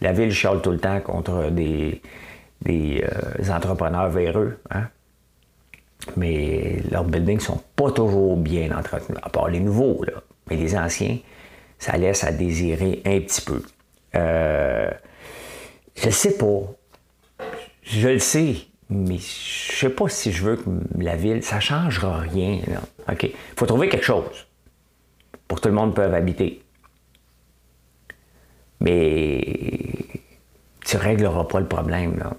La 0.00 0.12
ville 0.12 0.32
chiale 0.32 0.60
tout 0.60 0.70
le 0.70 0.78
temps 0.78 1.00
contre 1.00 1.50
des, 1.50 2.00
euh, 2.68 3.52
entrepreneurs 3.52 4.08
véreux. 4.08 4.58
Hein? 4.70 4.84
Mais 6.16 6.82
leurs 6.90 7.04
buildings 7.04 7.40
sont 7.40 7.60
pas 7.76 7.90
toujours 7.90 8.36
bien 8.36 8.76
entretenus, 8.76 9.18
à 9.22 9.28
part 9.28 9.48
les 9.48 9.60
nouveaux. 9.60 10.04
Mais 10.48 10.56
les 10.56 10.76
anciens, 10.76 11.18
ça 11.78 11.96
laisse 11.96 12.24
à 12.24 12.32
désirer 12.32 13.02
un 13.04 13.20
petit 13.20 13.42
peu. 13.42 13.62
Euh, 14.14 14.90
je 15.94 16.10
sais 16.10 16.36
pas. 16.36 16.62
Je 17.82 18.08
le 18.08 18.18
sais, 18.18 18.56
mais 18.90 19.18
je 19.18 19.76
sais 19.76 19.90
pas 19.90 20.08
si 20.08 20.32
je 20.32 20.42
veux 20.42 20.56
que 20.56 20.68
la 20.98 21.16
ville, 21.16 21.42
ça 21.42 21.60
changera 21.60 22.18
rien. 22.18 22.58
OK? 23.08 23.22
Il 23.22 23.34
faut 23.56 23.66
trouver 23.66 23.88
quelque 23.88 24.04
chose 24.04 24.46
pour 25.46 25.58
que 25.58 25.62
tout 25.62 25.68
le 25.68 25.74
monde 25.74 25.94
puisse 25.94 26.12
habiter. 26.12 26.62
Mais 28.80 29.40
tu 30.84 30.96
régleras 30.96 31.44
pas 31.44 31.60
le 31.60 31.66
problème. 31.66 32.18
Là. 32.18 32.32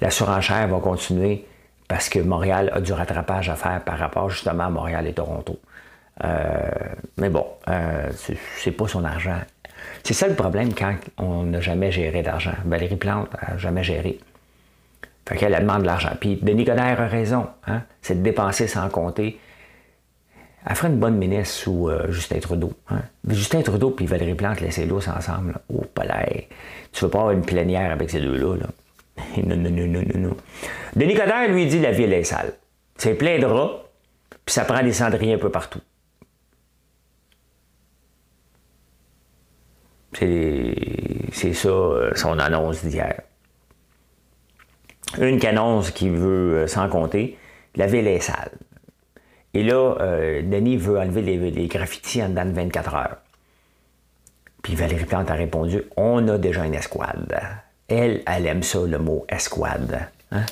La 0.00 0.10
surenchère 0.10 0.68
va 0.68 0.78
continuer 0.80 1.46
parce 1.88 2.08
que 2.08 2.18
Montréal 2.18 2.70
a 2.74 2.80
du 2.80 2.92
rattrapage 2.92 3.48
à 3.48 3.56
faire 3.56 3.82
par 3.84 3.98
rapport 3.98 4.30
justement 4.30 4.64
à 4.64 4.70
Montréal 4.70 5.06
et 5.06 5.12
Toronto. 5.12 5.58
Euh, 6.22 6.70
mais 7.16 7.30
bon, 7.30 7.46
euh, 7.68 8.10
c'est 8.58 8.72
pas 8.72 8.88
son 8.88 9.04
argent. 9.04 9.40
C'est 10.02 10.14
ça 10.14 10.28
le 10.28 10.34
problème 10.34 10.74
quand 10.74 10.94
on 11.18 11.44
n'a 11.44 11.60
jamais 11.60 11.90
géré 11.90 12.22
d'argent. 12.22 12.54
Valérie 12.66 12.96
Plante 12.96 13.30
n'a 13.42 13.56
jamais 13.56 13.82
géré. 13.82 14.18
Fait 15.30 15.36
qu'elle 15.36 15.56
demande 15.56 15.82
de 15.82 15.86
l'argent. 15.86 16.10
Puis 16.18 16.40
Denis 16.42 16.64
Coderre 16.64 17.00
a 17.00 17.06
raison. 17.06 17.46
Hein? 17.68 17.82
C'est 18.02 18.16
de 18.16 18.20
dépenser 18.20 18.66
sans 18.66 18.88
compter. 18.88 19.38
Elle 20.66 20.74
ferait 20.74 20.88
une 20.88 20.98
bonne 20.98 21.16
ministre 21.16 21.54
sous 21.54 21.88
euh, 21.88 22.10
Justin 22.10 22.40
Trudeau. 22.40 22.72
Hein? 22.88 23.02
Justin 23.28 23.62
Trudeau 23.62 23.90
puis 23.90 24.06
Valérie 24.06 24.34
Plante, 24.34 24.60
laissez-les 24.60 24.90
ensemble. 24.90 25.60
Au 25.72 25.82
palais. 25.82 26.48
Tu 26.90 27.04
veux 27.04 27.10
pas 27.12 27.18
avoir 27.20 27.32
une 27.32 27.42
plénière 27.42 27.92
avec 27.92 28.10
ces 28.10 28.20
deux-là. 28.20 28.56
Là. 28.56 28.66
non, 29.44 29.54
non, 29.56 29.70
non, 29.70 29.86
non, 29.86 30.02
non. 30.16 30.36
Denis 30.96 31.14
Coderre 31.14 31.48
lui 31.52 31.66
dit 31.66 31.78
la 31.78 31.92
ville 31.92 32.12
est 32.12 32.24
sale. 32.24 32.54
C'est 32.96 33.14
plein 33.14 33.38
de 33.38 33.46
rats, 33.46 33.84
puis 34.44 34.52
ça 34.52 34.64
prend 34.64 34.82
des 34.82 34.92
cendriers 34.92 35.34
un 35.34 35.38
peu 35.38 35.50
partout. 35.50 35.80
C'est 40.12 41.54
ça 41.54 41.68
euh, 41.68 42.10
son 42.16 42.36
annonce 42.40 42.84
d'hier. 42.84 43.22
Une 45.18 45.44
annonce 45.44 45.90
qui 45.90 46.08
veut, 46.08 46.58
euh, 46.58 46.66
sans 46.66 46.88
compter, 46.88 47.36
la 47.76 47.86
ville 47.86 48.06
est 48.06 48.20
sale. 48.20 48.52
Et 49.54 49.62
là, 49.62 49.96
euh, 50.00 50.42
Denis 50.42 50.76
veut 50.76 50.98
enlever 50.98 51.22
les, 51.22 51.50
les, 51.50 51.66
graffitis 51.66 52.22
en 52.22 52.28
dedans 52.28 52.44
de 52.44 52.52
24 52.52 52.94
heures. 52.94 53.16
Puis 54.62 54.74
Valérie 54.74 55.04
Plante 55.04 55.30
a 55.30 55.34
répondu 55.34 55.82
On 55.96 56.26
a 56.28 56.38
déjà 56.38 56.64
une 56.64 56.74
escouade. 56.74 57.40
Elle, 57.88 58.22
elle 58.26 58.46
aime 58.46 58.62
ça, 58.62 58.78
le 58.86 58.98
mot 58.98 59.24
escouade. 59.28 60.08
Hein? 60.30 60.44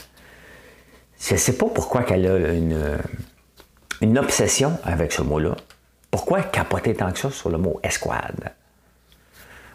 Je 1.21 1.35
ne 1.35 1.39
sais 1.39 1.57
pas 1.57 1.67
pourquoi 1.67 2.03
qu'elle 2.03 2.27
a 2.27 2.53
une, 2.53 2.99
une 4.01 4.19
obsession 4.19 4.79
avec 4.83 5.13
ce 5.13 5.23
mot-là. 5.23 5.55
Pourquoi 6.11 6.43
capoter 6.43 6.95
tant 6.95 7.13
que 7.13 7.19
ça 7.19 7.31
sur 7.31 7.51
le 7.51 7.59
mot 7.59 7.79
escouade? 7.83 8.53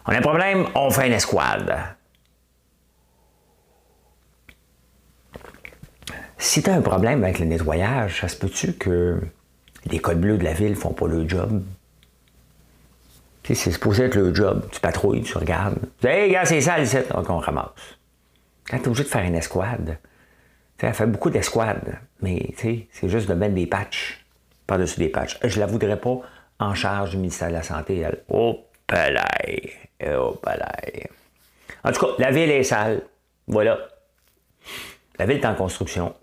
On 0.06 0.12
a 0.12 0.18
un 0.18 0.22
problème, 0.22 0.66
on 0.76 0.90
fait 0.90 1.08
une 1.08 1.14
escouade. 1.14 1.74
Si 6.44 6.62
tu 6.62 6.70
as 6.70 6.74
un 6.74 6.82
problème 6.82 7.24
avec 7.24 7.40
le 7.40 7.46
nettoyage, 7.46 8.20
ça 8.20 8.28
se 8.28 8.36
peut-tu 8.36 8.74
que 8.74 9.18
les 9.86 10.00
codes 10.00 10.20
bleus 10.20 10.38
de 10.38 10.44
la 10.44 10.52
ville 10.52 10.76
font 10.76 10.92
pas 10.92 11.08
le 11.08 11.28
job? 11.28 11.64
c'est 13.46 13.56
supposé 13.56 14.04
être 14.04 14.16
le 14.16 14.36
job. 14.36 14.68
Tu 14.70 14.82
patrouilles, 14.82 15.24
tu 15.24 15.38
regardes. 15.38 15.80
Tu 16.02 16.08
dis, 16.08 16.08
hey, 16.08 16.32
gars, 16.34 16.44
c'est 16.44 16.60
sale 16.60 16.84
ici. 16.84 16.98
Donc, 17.12 17.30
on 17.30 17.38
ramasse. 17.38 17.70
Quand 18.70 18.78
tu 18.78 18.84
es 18.84 18.88
obligé 18.88 19.04
de 19.06 19.10
faire 19.10 19.24
une 19.24 19.36
escouade, 19.36 19.98
tu 20.78 20.86
elle 20.86 20.94
fait 20.94 21.08
beaucoup 21.08 21.30
d'escouades, 21.30 21.98
mais 22.22 22.54
c'est 22.58 22.88
juste 23.04 23.30
de 23.30 23.36
mettre 23.36 23.56
des 23.56 23.66
patchs 23.66 24.26
par-dessus 24.68 25.00
des 25.00 25.10
patchs. 25.10 25.40
Je 25.46 25.60
la 25.62 25.66
voudrais 25.66 25.98
pas 25.98 26.20
en 26.60 26.76
charge 26.76 27.12
du 27.12 27.18
ministère 27.18 27.48
de 27.48 27.54
la 27.54 27.64
Santé. 27.64 28.00
Elle. 28.00 28.22
Oh, 28.28 28.66
palais. 28.86 29.72
Oh, 30.06 30.38
palais. 30.42 31.10
En 31.86 31.92
tout 31.94 32.06
cas, 32.06 32.12
la 32.20 32.32
ville 32.32 32.52
est 32.52 32.64
sale. 32.64 33.02
Voilà. 33.48 33.78
La 35.18 35.26
ville 35.26 35.38
est 35.38 35.46
en 35.46 35.56
construction. 35.56 36.14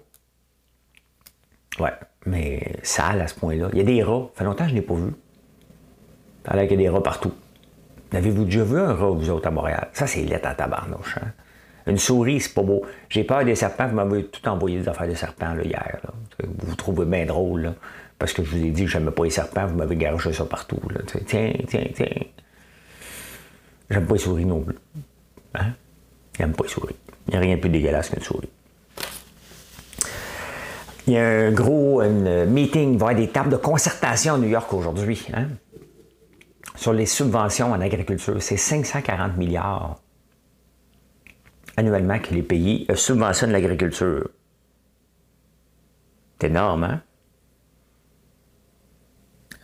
Ouais, 1.80 1.92
mais 2.26 2.76
sale 2.82 3.22
à 3.22 3.26
ce 3.26 3.34
point-là. 3.34 3.68
Il 3.72 3.78
y 3.78 3.80
a 3.80 3.84
des 3.84 4.02
rats. 4.02 4.28
Ça 4.34 4.38
fait 4.40 4.44
longtemps 4.44 4.64
que 4.64 4.70
je 4.70 4.74
n'ai 4.74 4.82
pas 4.82 4.94
vu. 4.94 5.12
Alors 6.44 6.62
qu'il 6.68 6.72
y 6.72 6.74
a 6.74 6.76
des 6.76 6.88
rats 6.88 7.02
partout. 7.02 7.32
Avez-vous 8.12 8.44
déjà 8.44 8.64
vu 8.64 8.78
un 8.78 8.94
rat, 8.94 9.10
vous 9.10 9.30
autres, 9.30 9.46
à 9.46 9.50
Montréal? 9.50 9.88
Ça, 9.92 10.06
c'est 10.06 10.22
lettre 10.22 10.48
à 10.48 10.54
tabarnouche. 10.54 11.16
Hein? 11.16 11.32
Une 11.86 11.96
souris, 11.96 12.40
c'est 12.40 12.52
pas 12.52 12.62
beau. 12.62 12.82
J'ai 13.08 13.24
peur 13.24 13.44
des 13.44 13.54
serpents. 13.54 13.88
Vous 13.88 13.94
m'avez 13.94 14.26
tout 14.26 14.46
envoyé 14.48 14.80
des 14.80 14.88
affaires 14.88 15.08
de 15.08 15.14
serpents 15.14 15.56
hier. 15.58 16.00
Vous 16.42 16.68
vous 16.68 16.76
trouvez 16.76 17.06
bien 17.06 17.24
drôle. 17.24 17.62
Là, 17.62 17.74
parce 18.18 18.32
que 18.32 18.44
je 18.44 18.50
vous 18.50 18.64
ai 18.64 18.70
dit 18.70 18.84
que 18.84 18.90
j'aimais 18.90 19.10
pas 19.10 19.24
les 19.24 19.30
serpents. 19.30 19.66
Vous 19.66 19.76
m'avez 19.76 19.96
garoché 19.96 20.32
ça 20.32 20.44
partout. 20.44 20.80
Tiens, 21.26 21.52
tiens, 21.66 21.86
tiens. 21.94 22.06
J'aime 23.88 24.06
pas 24.06 24.14
les 24.14 24.20
souris 24.20 24.44
non 24.44 24.60
plus. 24.60 24.76
Hein? 25.54 25.72
J'aime 26.36 26.52
pas 26.52 26.64
les 26.64 26.70
souris. 26.70 26.96
Il 27.28 27.30
n'y 27.30 27.36
a 27.36 27.40
rien 27.40 27.56
de 27.56 27.60
plus 27.60 27.70
dégueulasse 27.70 28.10
qu'une 28.10 28.22
souris. 28.22 28.50
Il 31.10 31.14
y 31.14 31.18
a 31.18 31.26
un 31.26 31.50
gros 31.50 32.00
meeting, 32.02 32.92
il 32.92 32.98
va 32.98 33.06
y 33.06 33.10
avoir 33.10 33.14
des 33.16 33.28
tables 33.28 33.50
de 33.50 33.56
concertation 33.56 34.34
à 34.34 34.38
New 34.38 34.48
York 34.48 34.72
aujourd'hui. 34.72 35.26
Hein? 35.34 35.48
sur 36.80 36.94
les 36.94 37.04
subventions 37.04 37.72
en 37.72 37.80
agriculture. 37.80 38.42
C'est 38.42 38.56
540 38.56 39.36
milliards 39.36 40.00
annuellement 41.76 42.18
que 42.18 42.34
les 42.34 42.42
pays 42.42 42.86
euh, 42.90 42.96
subventionnent 42.96 43.52
l'agriculture. 43.52 44.28
C'est 46.40 46.46
énorme, 46.46 46.84
hein? 46.84 47.02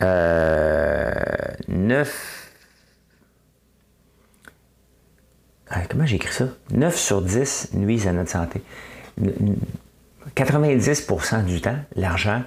Euh, 0.03 1.55
9. 1.67 2.51
Ah, 5.69 5.81
comment 5.89 6.05
j'écris 6.05 6.33
ça? 6.33 6.49
9 6.71 6.95
sur 6.95 7.23
10 7.23 7.71
nuisent 7.73 8.07
à 8.07 8.13
notre 8.13 8.29
santé. 8.29 8.61
90% 10.35 11.45
du 11.45 11.61
temps, 11.61 11.77
l'argent 11.95 12.41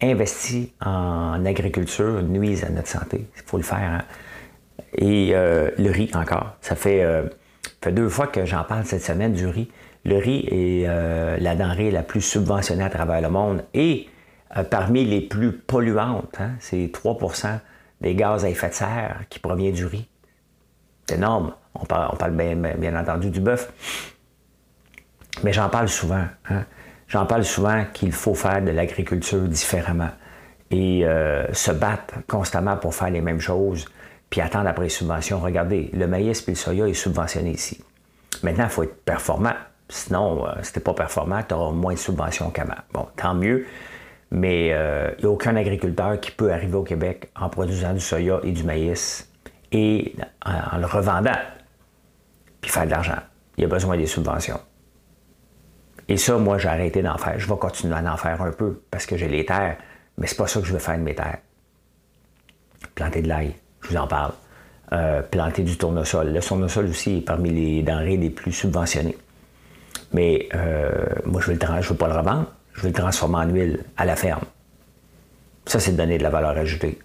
investi 0.00 0.72
en 0.80 1.44
agriculture 1.44 2.22
nuise 2.22 2.64
à 2.64 2.70
notre 2.70 2.88
santé. 2.88 3.26
Il 3.36 3.42
faut 3.44 3.56
le 3.56 3.62
faire. 3.62 3.78
Hein. 3.78 4.04
Et 4.96 5.30
euh, 5.34 5.70
le 5.76 5.90
riz 5.90 6.10
encore. 6.14 6.56
Ça 6.60 6.76
fait, 6.76 7.02
euh, 7.02 7.24
deux 7.90 8.08
fois 8.08 8.26
que 8.26 8.44
j'en 8.44 8.64
parle 8.64 8.84
cette 8.84 9.02
semaine 9.02 9.32
du 9.32 9.46
riz. 9.46 9.70
Le 10.04 10.16
riz 10.16 10.46
est 10.50 10.84
euh, 10.88 11.36
la 11.40 11.56
denrée 11.56 11.90
la 11.90 12.02
plus 12.02 12.20
subventionnée 12.20 12.84
à 12.84 12.90
travers 12.90 13.20
le 13.20 13.28
monde 13.28 13.64
et 13.74 14.08
parmi 14.70 15.04
les 15.04 15.20
plus 15.20 15.52
polluantes. 15.52 16.36
Hein. 16.40 16.52
C'est 16.58 16.90
3% 16.92 17.58
des 18.00 18.14
gaz 18.14 18.44
à 18.44 18.48
effet 18.48 18.68
de 18.68 18.74
serre 18.74 19.20
qui 19.28 19.40
provient 19.40 19.72
du 19.72 19.84
riz. 19.84 20.08
C'est 21.06 21.16
énorme. 21.16 21.52
On 21.74 21.84
parle, 21.84 22.32
bien, 22.32 22.96
entendu 22.96 23.30
du 23.30 23.40
bœuf. 23.40 23.72
Mais 25.44 25.52
j'en 25.52 25.68
parle 25.68 25.88
souvent. 25.88 26.24
Hein. 26.48 26.64
J'en 27.08 27.24
parle 27.24 27.44
souvent 27.44 27.84
qu'il 27.92 28.12
faut 28.12 28.34
faire 28.34 28.62
de 28.62 28.70
l'agriculture 28.70 29.40
différemment 29.40 30.10
et 30.70 31.06
euh, 31.06 31.50
se 31.54 31.72
battre 31.72 32.14
constamment 32.26 32.76
pour 32.76 32.94
faire 32.94 33.10
les 33.10 33.22
mêmes 33.22 33.40
choses, 33.40 33.86
puis 34.28 34.42
attendre 34.42 34.68
après 34.68 34.84
les 34.84 34.90
subventions. 34.90 35.40
Regardez, 35.40 35.90
le 35.94 36.06
maïs 36.06 36.46
et 36.46 36.50
le 36.50 36.54
soya 36.54 36.86
est 36.86 36.94
subventionné 36.94 37.52
ici. 37.52 37.82
Maintenant, 38.42 38.64
il 38.64 38.70
faut 38.70 38.82
être 38.82 39.02
performant. 39.04 39.54
Sinon, 39.88 40.46
euh, 40.46 40.52
si 40.60 40.74
tu 40.74 40.80
pas 40.80 40.92
performant, 40.92 41.42
tu 41.42 41.54
auras 41.54 41.72
moins 41.72 41.94
de 41.94 41.98
subventions 41.98 42.50
qu'avant. 42.50 42.74
Bon, 42.92 43.08
tant 43.16 43.34
mieux, 43.34 43.64
mais 44.30 44.70
euh, 44.72 45.10
il 45.18 45.24
n'y 45.24 45.30
a 45.30 45.32
aucun 45.32 45.56
agriculteur 45.56 46.20
qui 46.20 46.30
peut 46.30 46.52
arriver 46.52 46.76
au 46.76 46.82
Québec 46.82 47.30
en 47.34 47.48
produisant 47.48 47.94
du 47.94 48.00
soya 48.00 48.40
et 48.44 48.52
du 48.52 48.64
maïs 48.64 49.32
et 49.72 50.14
en, 50.44 50.76
en 50.76 50.78
le 50.78 50.86
revendant, 50.86 51.38
puis 52.60 52.70
faire 52.70 52.84
de 52.84 52.90
l'argent. 52.90 53.16
Il 53.56 53.64
a 53.64 53.68
besoin 53.68 53.96
des 53.96 54.06
subventions. 54.06 54.60
Et 56.08 56.16
ça, 56.16 56.38
moi, 56.38 56.58
j'ai 56.58 56.68
arrêté 56.68 57.02
d'en 57.02 57.18
faire. 57.18 57.38
Je 57.38 57.46
vais 57.46 57.58
continuer 57.58 57.94
à 57.94 58.12
en 58.12 58.16
faire 58.16 58.40
un 58.40 58.50
peu 58.50 58.82
parce 58.90 59.04
que 59.04 59.16
j'ai 59.16 59.28
les 59.28 59.44
terres, 59.44 59.76
mais 60.16 60.26
c'est 60.26 60.36
pas 60.36 60.46
ça 60.46 60.60
que 60.60 60.66
je 60.66 60.72
veux 60.72 60.78
faire 60.78 60.96
de 60.96 61.02
mes 61.02 61.14
terres. 61.14 61.38
Planter 62.94 63.22
de 63.22 63.28
l'ail, 63.28 63.54
je 63.82 63.88
vous 63.90 63.96
en 63.96 64.06
parle. 64.06 64.32
Euh, 64.92 65.20
planter 65.20 65.62
du 65.62 65.76
tournesol. 65.76 66.32
Le 66.32 66.40
tournesol 66.40 66.86
aussi 66.86 67.18
est 67.18 67.20
parmi 67.20 67.50
les 67.50 67.82
denrées 67.82 68.16
les 68.16 68.30
plus 68.30 68.52
subventionnées. 68.52 69.18
Mais 70.12 70.48
euh, 70.54 70.90
moi, 71.26 71.42
je 71.42 71.52
ne 71.52 71.56
veux 71.56 71.94
pas 71.94 72.08
le 72.08 72.14
revendre, 72.14 72.46
je 72.72 72.80
veux 72.80 72.88
le 72.88 72.94
transformer 72.94 73.36
en 73.36 73.48
huile 73.48 73.84
à 73.98 74.06
la 74.06 74.16
ferme. 74.16 74.44
Ça, 75.66 75.78
c'est 75.78 75.92
de 75.92 75.98
donner 75.98 76.16
de 76.16 76.22
la 76.22 76.30
valeur 76.30 76.56
ajoutée. 76.56 76.98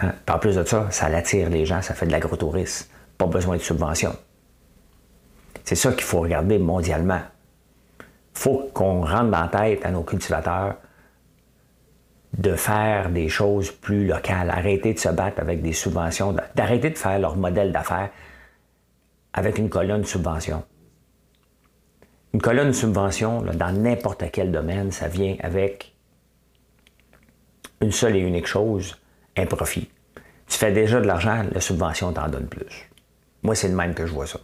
Hein? 0.00 0.12
En 0.28 0.38
plus 0.38 0.56
de 0.56 0.64
ça, 0.64 0.88
ça 0.90 1.06
attire 1.06 1.48
les 1.48 1.64
gens, 1.64 1.80
ça 1.80 1.94
fait 1.94 2.06
de 2.06 2.12
l'agrotourisme. 2.12 2.86
Pas 3.16 3.26
besoin 3.26 3.56
de 3.56 3.62
subventions. 3.62 4.14
C'est 5.64 5.76
ça 5.76 5.92
qu'il 5.92 6.04
faut 6.04 6.20
regarder 6.20 6.58
mondialement 6.58 7.20
faut 8.34 8.70
qu'on 8.72 9.04
rentre 9.04 9.30
dans 9.30 9.40
la 9.40 9.48
tête 9.48 9.84
à 9.84 9.90
nos 9.90 10.02
cultivateurs 10.02 10.76
de 12.38 12.54
faire 12.54 13.10
des 13.10 13.28
choses 13.28 13.70
plus 13.70 14.06
locales, 14.06 14.50
arrêter 14.50 14.94
de 14.94 14.98
se 14.98 15.08
battre 15.08 15.40
avec 15.40 15.62
des 15.62 15.72
subventions, 15.72 16.34
d'arrêter 16.54 16.90
de 16.90 16.98
faire 16.98 17.18
leur 17.18 17.36
modèle 17.36 17.72
d'affaires 17.72 18.10
avec 19.32 19.58
une 19.58 19.68
colonne 19.68 20.02
de 20.02 20.06
subvention. 20.06 20.62
Une 22.32 22.40
colonne 22.40 22.68
de 22.68 22.72
subvention, 22.72 23.42
dans 23.42 23.72
n'importe 23.72 24.24
quel 24.32 24.52
domaine, 24.52 24.92
ça 24.92 25.08
vient 25.08 25.36
avec 25.40 25.94
une 27.80 27.92
seule 27.92 28.16
et 28.16 28.20
unique 28.20 28.46
chose, 28.46 28.96
un 29.36 29.46
profit. 29.46 29.90
Tu 30.46 30.58
fais 30.58 30.72
déjà 30.72 31.00
de 31.00 31.06
l'argent, 31.06 31.44
la 31.50 31.60
subvention 31.60 32.12
t'en 32.12 32.28
donne 32.28 32.46
plus. 32.46 32.90
Moi, 33.42 33.54
c'est 33.54 33.68
le 33.68 33.74
même 33.74 33.94
que 33.94 34.06
je 34.06 34.12
vois 34.12 34.26
ça. 34.26 34.38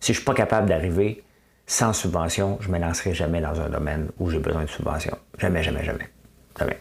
Si 0.00 0.12
je 0.12 0.18
ne 0.18 0.22
suis 0.22 0.24
pas 0.24 0.34
capable 0.34 0.68
d'arriver 0.68 1.22
sans 1.66 1.92
subvention, 1.92 2.58
je 2.60 2.68
ne 2.68 2.74
me 2.74 2.78
lancerai 2.78 3.12
jamais 3.12 3.40
dans 3.40 3.60
un 3.60 3.68
domaine 3.68 4.08
où 4.18 4.30
j'ai 4.30 4.38
besoin 4.38 4.62
de 4.62 4.68
subvention. 4.68 5.16
Jamais, 5.38 5.62
jamais, 5.62 5.84
jamais. 5.84 6.08
Jamais. 6.58 6.78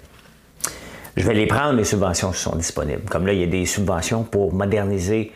Je 1.18 1.26
vais 1.26 1.34
les 1.34 1.48
prendre, 1.48 1.74
les 1.74 1.86
subventions 1.86 2.32
qui 2.32 2.40
sont 2.40 2.56
disponibles. 2.56 3.04
Comme 3.10 3.26
là, 3.26 3.34
il 3.34 3.40
y 3.40 3.44
a 3.44 3.48
des 3.48 3.66
subventions 3.66 4.24
pour 4.24 4.54
moderniser 4.54 5.32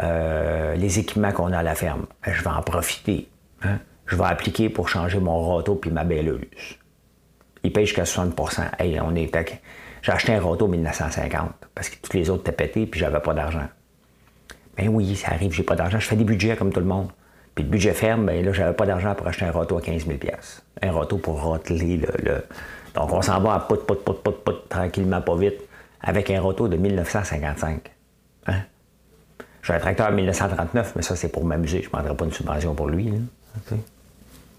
euh, 0.00 0.74
les 0.76 0.98
équipements 0.98 1.32
qu'on 1.32 1.52
a 1.52 1.58
à 1.58 1.62
la 1.62 1.74
ferme. 1.74 2.06
Je 2.26 2.42
vais 2.42 2.50
en 2.50 2.62
profiter. 2.62 3.28
Hein. 3.62 3.78
Je 4.06 4.16
vais 4.16 4.24
appliquer 4.24 4.68
pour 4.68 4.88
changer 4.88 5.18
mon 5.18 5.56
râteau 5.56 5.74
puis 5.74 5.90
ma 5.90 6.04
belleuse. 6.04 6.40
Il 7.64 7.72
paye 7.72 7.86
jusqu'à 7.86 8.04
60% 8.04 8.62
hey, 8.78 9.00
on 9.00 9.14
est 9.16 9.30
J'ai 10.02 10.12
acheté 10.12 10.32
un 10.34 10.40
râteau 10.40 10.66
en 10.66 10.68
1950 10.68 11.50
parce 11.74 11.88
que 11.88 11.96
tous 12.00 12.16
les 12.16 12.30
autres 12.30 12.42
étaient 12.42 12.52
pétés 12.52 12.86
puis 12.86 13.00
j'avais 13.00 13.20
pas 13.20 13.34
d'argent. 13.34 13.66
Ben 14.76 14.88
oui, 14.88 15.16
ça 15.16 15.32
arrive, 15.32 15.52
j'ai 15.52 15.64
pas 15.64 15.74
d'argent. 15.74 15.98
Je 15.98 16.06
fais 16.06 16.16
des 16.16 16.24
budgets 16.24 16.56
comme 16.56 16.72
tout 16.72 16.80
le 16.80 16.86
monde. 16.86 17.08
Puis 17.56 17.64
le 17.64 17.70
budget 17.70 17.94
ferme, 17.94 18.26
bien 18.26 18.42
là, 18.42 18.52
j'avais 18.52 18.74
pas 18.74 18.84
d'argent 18.84 19.14
pour 19.14 19.26
acheter 19.26 19.46
un 19.46 19.50
râteau 19.50 19.78
à 19.78 19.80
15 19.80 20.06
000 20.06 20.18
Un 20.82 20.92
râteau 20.92 21.16
pour 21.16 21.42
râteler 21.42 21.96
le, 21.96 22.44
Donc 22.94 23.10
on 23.12 23.22
s'en 23.22 23.40
va 23.40 23.54
à 23.54 23.60
pout, 23.60 23.86
pout, 23.86 24.04
pout, 24.04 24.22
pout, 24.22 24.44
pout, 24.44 24.68
tranquillement, 24.68 25.22
pas 25.22 25.36
vite, 25.36 25.62
avec 26.02 26.30
un 26.30 26.42
râteau 26.42 26.68
de 26.68 26.76
1955. 26.76 27.80
Hein? 28.48 28.54
J'ai 29.62 29.72
un 29.72 29.78
tracteur 29.78 30.10
de 30.10 30.16
1939, 30.16 30.92
mais 30.96 31.02
ça, 31.02 31.16
c'est 31.16 31.30
pour 31.30 31.46
m'amuser. 31.46 31.80
Je 31.80 31.86
ne 31.86 31.90
prendrai 31.90 32.14
pas 32.14 32.26
une 32.26 32.32
subvention 32.32 32.74
pour 32.74 32.88
lui. 32.88 33.10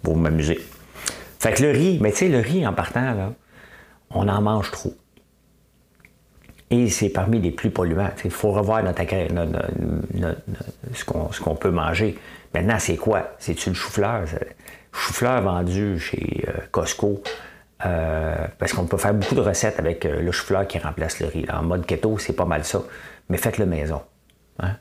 Pour 0.01 0.17
m'amuser. 0.17 0.59
Fait 1.39 1.53
que 1.53 1.61
le 1.61 1.69
riz, 1.69 1.99
mais 2.01 2.11
tu 2.11 2.17
sais, 2.17 2.29
le 2.29 2.39
riz 2.39 2.65
en 2.65 2.73
partant, 2.73 3.13
là, 3.13 3.31
on 4.09 4.27
en 4.27 4.41
mange 4.41 4.71
trop. 4.71 4.95
Et 6.71 6.89
c'est 6.89 7.09
parmi 7.09 7.39
les 7.39 7.51
plus 7.51 7.69
polluants. 7.69 8.09
Il 8.25 8.31
faut 8.31 8.51
revoir 8.51 8.83
notre, 8.83 9.03
ce 10.93 11.41
qu'on 11.41 11.55
peut 11.55 11.69
manger. 11.69 12.17
Maintenant, 12.53 12.79
c'est 12.79 12.97
quoi? 12.97 13.35
C'est-tu 13.39 13.69
le 13.69 13.75
chou-fleur? 13.75 14.25
Chou-fleur 14.91 15.41
vendu 15.41 15.99
chez 15.99 16.45
euh, 16.47 16.53
Costco. 16.71 17.21
Euh, 17.85 18.47
parce 18.57 18.73
qu'on 18.73 18.87
peut 18.87 18.97
faire 18.97 19.13
beaucoup 19.13 19.35
de 19.35 19.41
recettes 19.41 19.79
avec 19.79 20.03
euh, 20.05 20.19
le 20.19 20.31
chou-fleur 20.31 20.67
qui 20.67 20.79
remplace 20.79 21.19
le 21.19 21.27
riz. 21.27 21.45
En 21.51 21.61
mode 21.61 21.85
keto, 21.85 22.17
c'est 22.17 22.33
pas 22.33 22.45
mal 22.45 22.63
ça. 22.63 22.81
Mais 23.29 23.37
faites-le 23.37 23.65
maison. 23.65 24.01
Hein? 24.59 24.77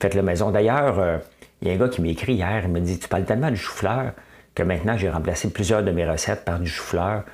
Faites-le 0.00 0.22
maison. 0.22 0.50
D'ailleurs, 0.50 1.20
il 1.60 1.68
y 1.68 1.70
a 1.70 1.74
un 1.74 1.76
gars 1.76 1.88
qui 1.88 2.02
m'a 2.02 2.08
écrit 2.08 2.34
hier, 2.34 2.62
il 2.64 2.70
m'a 2.70 2.80
dit 2.80 2.98
Tu 2.98 3.08
parles 3.08 3.24
tellement 3.24 3.50
du 3.50 3.56
chou-fleur 3.56 4.12
que 4.54 4.62
maintenant 4.62 4.96
j'ai 4.96 5.10
remplacé 5.10 5.50
plusieurs 5.50 5.82
de 5.82 5.90
mes 5.90 6.08
recettes 6.08 6.44
par 6.44 6.60
du 6.60 6.68
chou-fleur. 6.68 7.24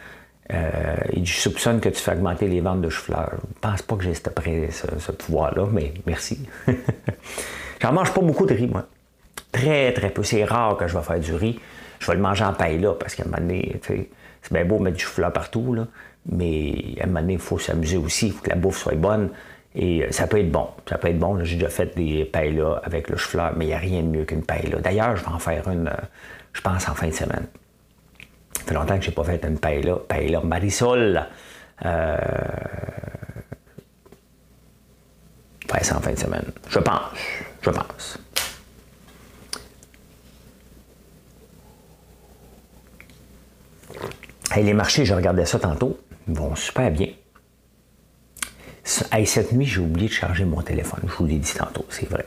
et 0.50 1.24
je 1.24 1.40
soupçonne 1.40 1.80
que 1.80 1.88
tu 1.88 2.00
fais 2.00 2.12
augmenter 2.12 2.46
les 2.46 2.60
ventes 2.60 2.80
de 2.80 2.88
chou-fleur. 2.88 3.32
Je 3.40 3.60
pense 3.60 3.82
pas 3.82 3.96
que 3.96 4.04
j'ai 4.04 4.14
ce, 4.14 4.86
ce 4.98 5.12
pouvoir-là, 5.12 5.66
mais 5.70 5.92
merci. 6.06 6.48
J'en 7.82 7.92
mange 7.92 8.14
pas 8.14 8.20
beaucoup 8.20 8.46
de 8.46 8.54
riz, 8.54 8.68
moi. 8.68 8.86
Très, 9.52 9.92
très 9.92 10.10
peu. 10.10 10.22
C'est 10.22 10.44
rare 10.44 10.76
que 10.76 10.88
je 10.88 10.96
vais 10.96 11.04
faire 11.04 11.20
du 11.20 11.34
riz. 11.34 11.60
Je 12.00 12.06
vais 12.06 12.14
le 12.14 12.20
manger 12.20 12.44
en 12.44 12.52
paille 12.52 12.80
là, 12.80 12.94
parce 12.94 13.14
qu'à 13.14 13.22
un 13.22 13.26
moment 13.26 13.38
donné, 13.38 13.80
c'est 13.86 14.52
bien 14.52 14.64
beau 14.64 14.78
mettre 14.78 14.96
du 14.96 15.04
chou 15.04 15.22
partout, 15.32 15.74
là, 15.74 15.86
mais 16.26 16.96
à 17.00 17.04
un 17.04 17.06
moment 17.06 17.20
donné, 17.20 17.34
il 17.34 17.38
faut 17.38 17.58
s'amuser 17.58 17.96
aussi, 17.96 18.28
il 18.28 18.32
faut 18.32 18.42
que 18.42 18.50
la 18.50 18.56
bouffe 18.56 18.78
soit 18.78 18.94
bonne. 18.96 19.30
Et 19.74 20.02
euh, 20.02 20.10
ça 20.10 20.26
peut 20.26 20.38
être 20.38 20.50
bon. 20.50 20.68
Ça 20.88 20.98
peut 20.98 21.08
être 21.08 21.18
bon. 21.18 21.42
J'ai 21.44 21.56
déjà 21.56 21.70
fait 21.70 21.94
des 21.96 22.24
pailles 22.24 22.56
là 22.56 22.80
avec 22.84 23.08
le 23.08 23.16
chou 23.16 23.38
mais 23.56 23.64
il 23.64 23.68
n'y 23.68 23.74
a 23.74 23.78
rien 23.78 24.02
de 24.02 24.08
mieux 24.08 24.24
qu'une 24.24 24.42
paille 24.42 24.68
là. 24.70 24.80
D'ailleurs, 24.80 25.16
je 25.16 25.24
vais 25.24 25.30
en 25.30 25.38
faire 25.38 25.66
une, 25.68 25.88
euh, 25.88 26.06
je 26.52 26.60
pense, 26.60 26.88
en 26.88 26.94
fin 26.94 27.08
de 27.08 27.14
semaine. 27.14 27.46
Ça 28.58 28.64
fait 28.64 28.74
longtemps 28.74 28.98
que 28.98 29.04
je 29.04 29.08
n'ai 29.08 29.14
pas 29.14 29.24
fait 29.24 29.44
une. 29.44 29.58
Paille 29.58 29.82
là, 29.82 30.40
Marisol. 30.42 31.26
Euh... 31.84 32.16
Faire 35.70 35.84
ça 35.84 35.96
en 35.96 36.00
fin 36.00 36.12
de 36.12 36.18
semaine. 36.18 36.44
Je 36.68 36.78
pense. 36.78 37.18
Je 37.62 37.70
pense. 37.70 38.18
Les 44.60 44.74
marchés, 44.74 45.04
je 45.04 45.14
regardais 45.14 45.46
ça 45.46 45.58
tantôt, 45.58 45.98
vont 46.26 46.54
super 46.54 46.90
bien. 46.90 47.08
cette 48.84 49.52
nuit, 49.52 49.66
j'ai 49.66 49.80
oublié 49.80 50.08
de 50.08 50.12
charger 50.12 50.44
mon 50.44 50.60
téléphone. 50.60 51.00
Je 51.04 51.14
vous 51.14 51.26
l'ai 51.26 51.38
dit 51.38 51.54
tantôt, 51.54 51.86
c'est 51.88 52.08
vrai. 52.08 52.26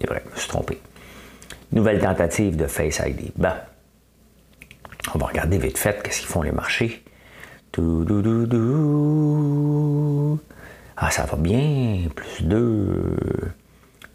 C'est 0.00 0.08
vrai, 0.08 0.22
je 0.26 0.32
me 0.32 0.36
suis 0.36 0.48
trompé. 0.48 0.80
Nouvelle 1.72 2.00
tentative 2.00 2.56
de 2.56 2.66
Face 2.66 3.00
ID. 3.04 3.32
Ben, 3.36 3.56
on 5.14 5.18
va 5.18 5.26
regarder 5.26 5.58
vite 5.58 5.78
fait 5.78 6.02
qu'est-ce 6.02 6.20
qu'ils 6.20 6.28
font 6.28 6.42
les 6.42 6.52
marchés. 6.52 7.02
Ah, 10.96 11.10
ça 11.10 11.24
va 11.24 11.36
bien. 11.36 12.08
Plus 12.14 12.42
2, 12.42 13.16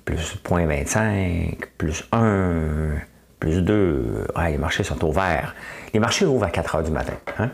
plus 0.06 0.38
0.25, 0.44 1.58
plus 1.78 2.04
1, 2.12 2.96
plus 3.40 3.62
2. 3.62 4.28
Ah, 4.36 4.50
les 4.50 4.58
marchés 4.58 4.84
sont 4.84 5.04
ouverts. 5.06 5.54
Les 5.94 6.00
marchés 6.00 6.26
ouvrent 6.26 6.46
à 6.46 6.50
4 6.50 6.76
heures 6.76 6.84
du 6.84 6.92
matin. 6.92 7.14
Hein? 7.38 7.50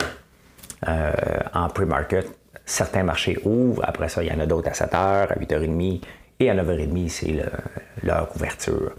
Euh, 0.87 1.11
en 1.53 1.69
pre-market, 1.69 2.27
certains 2.65 3.03
marchés 3.03 3.39
ouvrent. 3.43 3.83
Après 3.85 4.09
ça, 4.09 4.23
il 4.23 4.29
y 4.29 4.31
en 4.31 4.39
a 4.39 4.45
d'autres 4.45 4.69
à 4.69 4.73
7 4.73 4.93
heures, 4.93 5.31
à 5.31 5.35
8h30 5.35 6.01
et 6.39 6.49
à 6.49 6.55
9h30, 6.55 7.09
c'est 7.09 7.35
leur 8.03 8.35
ouverture. 8.35 8.91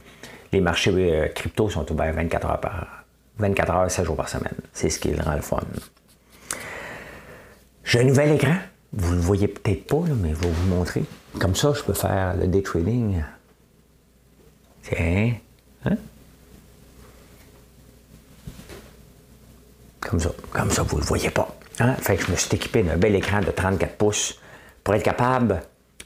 Les 0.53 0.61
marchés 0.61 0.93
euh, 0.95 1.29
crypto 1.29 1.69
sont 1.69 1.91
ouverts 1.93 2.15
24 2.15 2.47
heures 2.47 2.61
par 2.61 3.05
24 3.39 3.75
heures, 3.75 3.91
7 3.91 4.05
jours 4.05 4.17
par 4.17 4.29
semaine. 4.29 4.55
C'est 4.73 4.91
ce 4.91 4.99
qui 4.99 5.15
rend 5.15 5.35
le 5.35 5.43
fun. 5.43 5.61
J'ai 7.85 8.01
un 8.01 8.05
nouvel 8.05 8.33
écran. 8.33 8.57
Vous 8.93 9.13
ne 9.13 9.17
le 9.17 9.23
voyez 9.23 9.49
peut-être 9.49 9.87
pas, 9.87 10.03
mais 10.21 10.31
je 10.31 10.41
vais 10.41 10.51
vous 10.51 10.75
montrer. 10.75 11.05
Comme 11.39 11.55
ça, 11.55 11.73
je 11.75 11.83
peux 11.83 11.93
faire 11.93 12.35
le 12.37 12.47
day 12.47 12.63
trading. 12.63 13.23
Tiens. 14.83 15.35
Hein? 15.85 15.97
Comme 20.09 20.21
ça. 20.21 20.31
Comme 20.53 20.71
ça, 20.71 20.83
vous 20.83 20.97
ne 20.97 21.03
le 21.03 21.07
voyez 21.07 21.29
pas. 21.29 21.55
Hein? 21.81 21.95
Fait 21.97 22.17
que 22.17 22.25
je 22.25 22.31
me 22.31 22.37
suis 22.37 22.57
équipé 22.57 22.83
d'un 22.83 22.97
bel 22.97 23.15
écran 23.15 23.41
de 23.41 23.51
34 23.51 23.97
pouces 23.97 24.41
pour 24.83 24.95
être 24.95 25.03
capable 25.03 25.61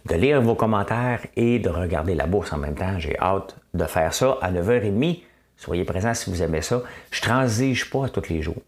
de 0.06 0.14
lire 0.16 0.42
vos 0.42 0.56
commentaires 0.56 1.20
et 1.36 1.60
de 1.60 1.68
regarder 1.68 2.16
la 2.16 2.26
bourse 2.26 2.52
en 2.52 2.58
même 2.58 2.74
temps. 2.74 2.98
J'ai 2.98 3.16
hâte 3.20 3.56
de 3.74 3.84
faire 3.84 4.12
ça 4.12 4.38
à 4.42 4.50
9h30. 4.50 5.22
Soyez 5.56 5.84
présents 5.84 6.14
si 6.14 6.30
vous 6.30 6.42
aimez 6.42 6.62
ça. 6.62 6.82
Je 7.12 7.20
ne 7.20 7.26
transige 7.26 7.90
pas 7.90 8.08
tous 8.08 8.28
les 8.28 8.42
jours. 8.42 8.60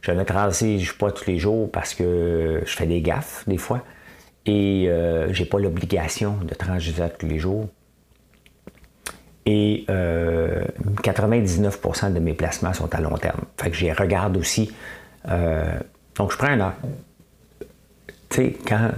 Je 0.00 0.10
ne 0.10 0.24
transige 0.24 0.98
pas 0.98 1.12
tous 1.12 1.26
les 1.30 1.38
jours 1.38 1.70
parce 1.70 1.94
que 1.94 2.60
je 2.66 2.76
fais 2.76 2.86
des 2.86 3.02
gaffes 3.02 3.44
des 3.46 3.56
fois 3.56 3.84
et 4.46 4.86
euh, 4.88 5.32
j'ai 5.32 5.46
pas 5.46 5.60
l'obligation 5.60 6.38
de 6.42 6.54
transiger 6.54 7.04
tous 7.16 7.26
les 7.26 7.38
jours. 7.38 7.68
Et 9.46 9.84
99% 9.88 9.90
euh, 9.90 10.64
de 12.10 12.18
mes 12.18 12.34
placements 12.34 12.72
sont 12.72 12.94
à 12.94 13.00
long 13.00 13.16
terme. 13.16 13.42
Fait 13.58 13.70
que 13.70 13.76
je 13.76 13.86
regarde 13.86 14.36
aussi. 14.36 14.72
Euh, 15.28 15.78
donc 16.16 16.32
je 16.32 16.38
prends 16.38 16.48
un 16.48 16.60
heure. 16.60 16.74
Tu 18.30 18.36
sais, 18.36 18.56
quand, 18.66 18.90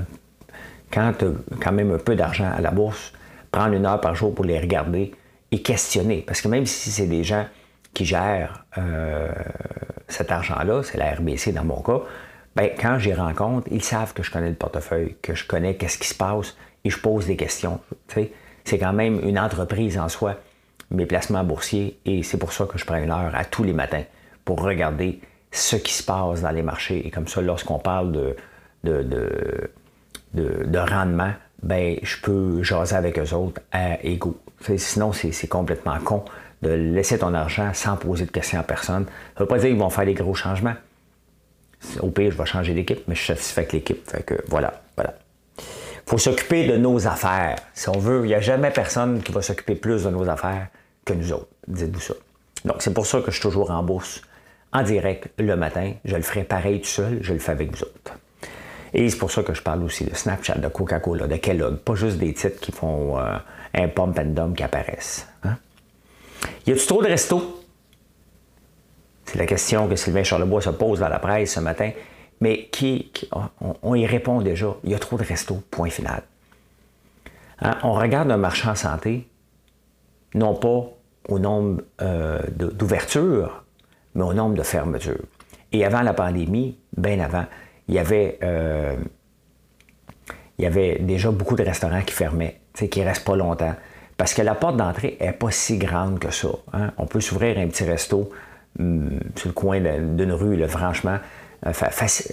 quand 0.92 1.12
tu 1.18 1.24
as 1.24 1.56
quand 1.60 1.72
même 1.72 1.92
un 1.92 1.98
peu 1.98 2.14
d'argent 2.14 2.50
à 2.56 2.60
la 2.60 2.70
bourse, 2.70 3.12
prendre 3.50 3.74
une 3.74 3.86
heure 3.86 4.00
par 4.00 4.14
jour 4.14 4.34
pour 4.34 4.44
les 4.44 4.60
regarder 4.60 5.12
et 5.50 5.62
questionner. 5.62 6.22
Parce 6.26 6.40
que 6.40 6.48
même 6.48 6.66
si 6.66 6.90
c'est 6.90 7.06
des 7.06 7.24
gens 7.24 7.46
qui 7.92 8.04
gèrent 8.04 8.64
cet 10.08 10.30
argent-là, 10.30 10.82
c'est 10.82 10.98
la 10.98 11.12
RBC 11.12 11.52
dans 11.52 11.64
mon 11.64 11.82
cas, 11.82 12.02
ben, 12.56 12.70
quand 12.80 12.98
j'y 12.98 13.12
rencontre, 13.12 13.68
ils 13.70 13.84
savent 13.84 14.14
que 14.14 14.22
je 14.22 14.30
connais 14.30 14.48
le 14.48 14.54
portefeuille, 14.54 15.14
que 15.20 15.34
je 15.34 15.46
connais 15.46 15.76
qu'est-ce 15.76 15.98
qui 15.98 16.08
se 16.08 16.14
passe 16.14 16.56
et 16.84 16.90
je 16.90 16.98
pose 16.98 17.26
des 17.26 17.36
questions. 17.36 17.78
C'est 18.66 18.78
quand 18.78 18.92
même 18.92 19.20
une 19.22 19.38
entreprise 19.38 19.96
en 19.96 20.08
soi, 20.08 20.34
mes 20.90 21.06
placements 21.06 21.44
boursiers, 21.44 22.00
et 22.04 22.24
c'est 22.24 22.36
pour 22.36 22.52
ça 22.52 22.66
que 22.66 22.78
je 22.78 22.84
prends 22.84 22.96
une 22.96 23.12
heure 23.12 23.32
à 23.32 23.44
tous 23.44 23.62
les 23.62 23.72
matins 23.72 24.02
pour 24.44 24.60
regarder 24.60 25.20
ce 25.52 25.76
qui 25.76 25.92
se 25.92 26.02
passe 26.02 26.42
dans 26.42 26.50
les 26.50 26.62
marchés. 26.62 27.06
Et 27.06 27.10
comme 27.10 27.28
ça, 27.28 27.40
lorsqu'on 27.40 27.78
parle 27.78 28.10
de, 28.10 28.36
de, 28.82 29.70
de, 30.34 30.78
rendement, 30.78 31.32
ben, 31.62 31.96
je 32.02 32.16
peux 32.20 32.64
jaser 32.64 32.96
avec 32.96 33.20
eux 33.20 33.32
autres 33.34 33.60
à 33.70 34.04
égaux. 34.04 34.40
Sinon, 34.76 35.12
c'est 35.12 35.48
complètement 35.48 35.98
con 36.00 36.24
de 36.62 36.70
laisser 36.70 37.18
ton 37.18 37.34
argent 37.34 37.72
sans 37.72 37.96
poser 37.96 38.26
de 38.26 38.32
questions 38.32 38.58
à 38.58 38.64
personne. 38.64 39.04
Ça 39.04 39.10
ne 39.36 39.40
veut 39.44 39.46
pas 39.46 39.58
dire 39.58 39.68
qu'ils 39.68 39.78
vont 39.78 39.90
faire 39.90 40.06
des 40.06 40.14
gros 40.14 40.34
changements. 40.34 40.74
Au 42.00 42.10
pire, 42.10 42.32
je 42.32 42.36
vais 42.36 42.46
changer 42.46 42.74
d'équipe, 42.74 43.06
mais 43.06 43.14
je 43.14 43.20
suis 43.20 43.28
satisfait 43.28 43.60
avec 43.60 43.72
l'équipe. 43.74 44.10
Fait 44.10 44.24
que 44.24 44.34
voilà, 44.48 44.82
voilà. 44.96 45.14
Faut 46.06 46.18
s'occuper 46.18 46.66
de 46.66 46.76
nos 46.76 47.06
affaires. 47.06 47.56
Si 47.74 47.88
on 47.88 47.98
veut, 47.98 48.24
il 48.24 48.28
n'y 48.28 48.34
a 48.34 48.40
jamais 48.40 48.70
personne 48.70 49.22
qui 49.22 49.32
va 49.32 49.42
s'occuper 49.42 49.74
plus 49.74 50.04
de 50.04 50.10
nos 50.10 50.28
affaires 50.28 50.68
que 51.04 51.12
nous 51.12 51.32
autres. 51.32 51.48
Dites-vous 51.66 52.00
ça. 52.00 52.14
Donc, 52.64 52.76
c'est 52.80 52.94
pour 52.94 53.06
ça 53.06 53.20
que 53.20 53.30
je 53.30 53.32
suis 53.32 53.42
toujours 53.42 53.70
en 53.70 53.82
bourse, 53.82 54.22
en 54.72 54.82
direct, 54.82 55.28
le 55.38 55.56
matin. 55.56 55.92
Je 56.04 56.16
le 56.16 56.22
ferai 56.22 56.44
pareil 56.44 56.80
tout 56.80 56.88
seul, 56.88 57.18
je 57.22 57.32
le 57.32 57.38
fais 57.38 57.52
avec 57.52 57.70
vous 57.74 57.82
autres. 57.82 58.12
Et 58.94 59.08
c'est 59.10 59.18
pour 59.18 59.30
ça 59.30 59.42
que 59.42 59.52
je 59.52 59.62
parle 59.62 59.82
aussi 59.82 60.04
de 60.04 60.14
Snapchat, 60.14 60.56
de 60.56 60.68
Coca-Cola, 60.68 61.26
de 61.26 61.36
Kellogg, 61.36 61.76
pas 61.78 61.94
juste 61.94 62.18
des 62.18 62.32
titres 62.32 62.60
qui 62.60 62.72
font 62.72 63.18
euh, 63.18 63.36
un 63.74 63.88
pump 63.88 64.18
and 64.18 64.52
qui 64.52 64.62
apparaissent. 64.62 65.26
Hein? 65.44 65.56
Y 66.66 66.72
a-tu 66.72 66.86
trop 66.86 67.02
de 67.02 67.08
restos? 67.08 67.62
C'est 69.24 69.38
la 69.38 69.46
question 69.46 69.88
que 69.88 69.96
Sylvain 69.96 70.22
Charlebois 70.22 70.62
se 70.62 70.70
pose 70.70 71.00
dans 71.00 71.08
la 71.08 71.18
presse 71.18 71.54
ce 71.54 71.60
matin. 71.60 71.90
Mais 72.40 72.68
qui, 72.70 73.10
on, 73.82 73.94
y 73.94 74.06
répond 74.06 74.40
déjà. 74.42 74.76
Il 74.84 74.90
y 74.90 74.94
a 74.94 74.98
trop 74.98 75.16
de 75.16 75.24
restos, 75.24 75.62
point 75.70 75.88
final. 75.88 76.22
Hein, 77.60 77.78
on 77.82 77.92
regarde 77.92 78.30
un 78.30 78.36
marché 78.36 78.68
en 78.68 78.74
santé, 78.74 79.26
non 80.34 80.54
pas 80.54 80.84
au 81.28 81.38
nombre 81.38 81.82
euh, 82.02 82.40
d'ouvertures, 82.50 83.64
mais 84.14 84.22
au 84.22 84.34
nombre 84.34 84.54
de 84.54 84.62
fermetures. 84.62 85.24
Et 85.72 85.84
avant 85.84 86.02
la 86.02 86.12
pandémie, 86.12 86.76
bien 86.96 87.18
avant, 87.20 87.46
il 87.88 87.94
y 87.94 87.98
avait, 87.98 88.38
euh, 88.42 88.96
déjà 90.58 91.30
beaucoup 91.30 91.56
de 91.56 91.62
restaurants 91.62 92.02
qui 92.02 92.14
fermaient, 92.14 92.60
qui 92.74 93.00
ne 93.00 93.04
restent 93.06 93.24
pas 93.24 93.36
longtemps. 93.36 93.74
Parce 94.18 94.34
que 94.34 94.42
la 94.42 94.54
porte 94.54 94.76
d'entrée 94.76 95.16
n'est 95.20 95.32
pas 95.32 95.50
si 95.50 95.78
grande 95.78 96.18
que 96.18 96.30
ça. 96.30 96.48
Hein. 96.72 96.92
On 96.98 97.06
peut 97.06 97.20
s'ouvrir 97.20 97.58
un 97.58 97.66
petit 97.68 97.84
resto 97.84 98.30
Hum, 98.78 99.20
sur 99.36 99.48
le 99.48 99.54
coin 99.54 99.80
d'une 99.80 100.32
rue, 100.32 100.56
là, 100.56 100.68
franchement, 100.68 101.18
euh, 101.64 101.72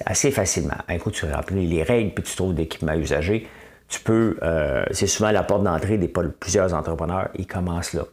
assez 0.05 0.31
facilement. 0.31 0.77
Un 0.87 0.97
coup, 0.97 1.11
tu 1.11 1.25
remplis 1.25 1.67
les 1.67 1.83
règles, 1.83 2.13
puis 2.13 2.23
tu 2.23 2.35
trouves 2.35 2.53
d'équipements 2.53 2.93
usagés. 2.93 3.47
Tu 3.87 3.99
peux, 3.99 4.37
euh, 4.41 4.83
c'est 4.91 5.07
souvent 5.07 5.31
la 5.31 5.43
porte 5.43 5.63
d'entrée 5.63 5.97
des 5.97 6.07
plusieurs 6.07 6.73
entrepreneurs, 6.73 7.29
ils 7.35 7.47
commencent 7.47 7.93
là. 7.93 8.03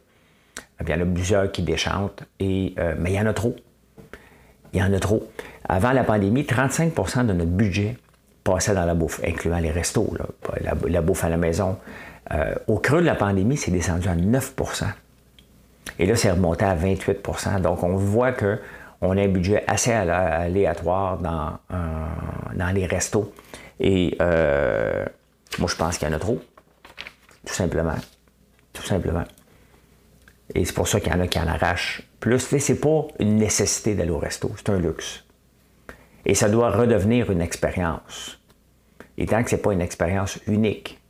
il 0.81 0.89
y 0.89 0.93
en 0.93 1.01
a 1.01 1.05
plusieurs 1.05 1.51
qui 1.51 1.63
déchantent, 1.63 2.23
et, 2.39 2.73
euh, 2.79 2.95
mais 2.99 3.11
il 3.11 3.15
y 3.15 3.19
en 3.19 3.25
a 3.25 3.33
trop. 3.33 3.55
Il 4.73 4.79
y 4.79 4.83
en 4.83 4.93
a 4.93 4.99
trop. 4.99 5.27
Avant 5.67 5.91
la 5.91 6.03
pandémie, 6.03 6.43
35% 6.43 7.25
de 7.25 7.33
notre 7.33 7.51
budget 7.51 7.97
passait 8.43 8.73
dans 8.73 8.85
la 8.85 8.93
bouffe, 8.93 9.21
incluant 9.25 9.59
les 9.59 9.71
restos, 9.71 10.15
la, 10.61 11.01
bouffe 11.01 11.23
à 11.23 11.29
la 11.29 11.37
maison. 11.37 11.77
au 12.67 12.77
creux 12.79 13.01
de 13.01 13.05
la 13.05 13.15
pandémie, 13.15 13.57
c'est 13.57 13.71
descendu 13.71 14.07
à 14.07 14.15
9% 14.15 14.85
et 15.99 16.05
là, 16.05 16.15
c'est 16.15 16.31
remonté 16.31 16.65
à 16.65 16.75
28% 16.75 17.61
Donc, 17.61 17.83
on 17.83 17.95
voit 17.95 18.31
qu'on 19.01 19.17
a 19.17 19.21
un 19.21 19.27
budget 19.27 19.63
assez 19.67 19.91
aléatoire 19.91 21.17
dans, 21.17 21.57
euh, 21.73 22.05
dans 22.55 22.69
les 22.69 22.85
restos. 22.85 23.33
Et 23.79 24.15
euh, 24.21 25.03
moi, 25.57 25.67
je 25.67 25.75
pense 25.75 25.97
qu'il 25.97 26.07
y 26.07 26.11
en 26.11 26.13
a 26.13 26.19
trop. 26.19 26.39
Tout 27.45 27.53
simplement. 27.53 27.95
Tout 28.71 28.83
simplement. 28.83 29.23
Et 30.53 30.65
c'est 30.65 30.73
pour 30.73 30.87
ça 30.87 30.99
qu'il 30.99 31.11
y 31.11 31.15
en 31.15 31.19
a 31.19 31.27
qui 31.27 31.39
en 31.39 31.47
arrachent 31.47 32.03
plus. 32.19 32.39
C'est 32.39 32.79
pas 32.79 33.07
une 33.19 33.37
nécessité 33.37 33.95
d'aller 33.95 34.11
au 34.11 34.19
resto, 34.19 34.51
c'est 34.55 34.69
un 34.69 34.77
luxe. 34.77 35.23
Et 36.25 36.35
ça 36.35 36.49
doit 36.49 36.69
redevenir 36.69 37.31
une 37.31 37.41
expérience. 37.41 38.39
Et 39.17 39.25
tant 39.25 39.43
que 39.43 39.49
ce 39.49 39.55
n'est 39.55 39.61
pas 39.61 39.73
une 39.73 39.81
expérience 39.81 40.37
unique, 40.45 41.01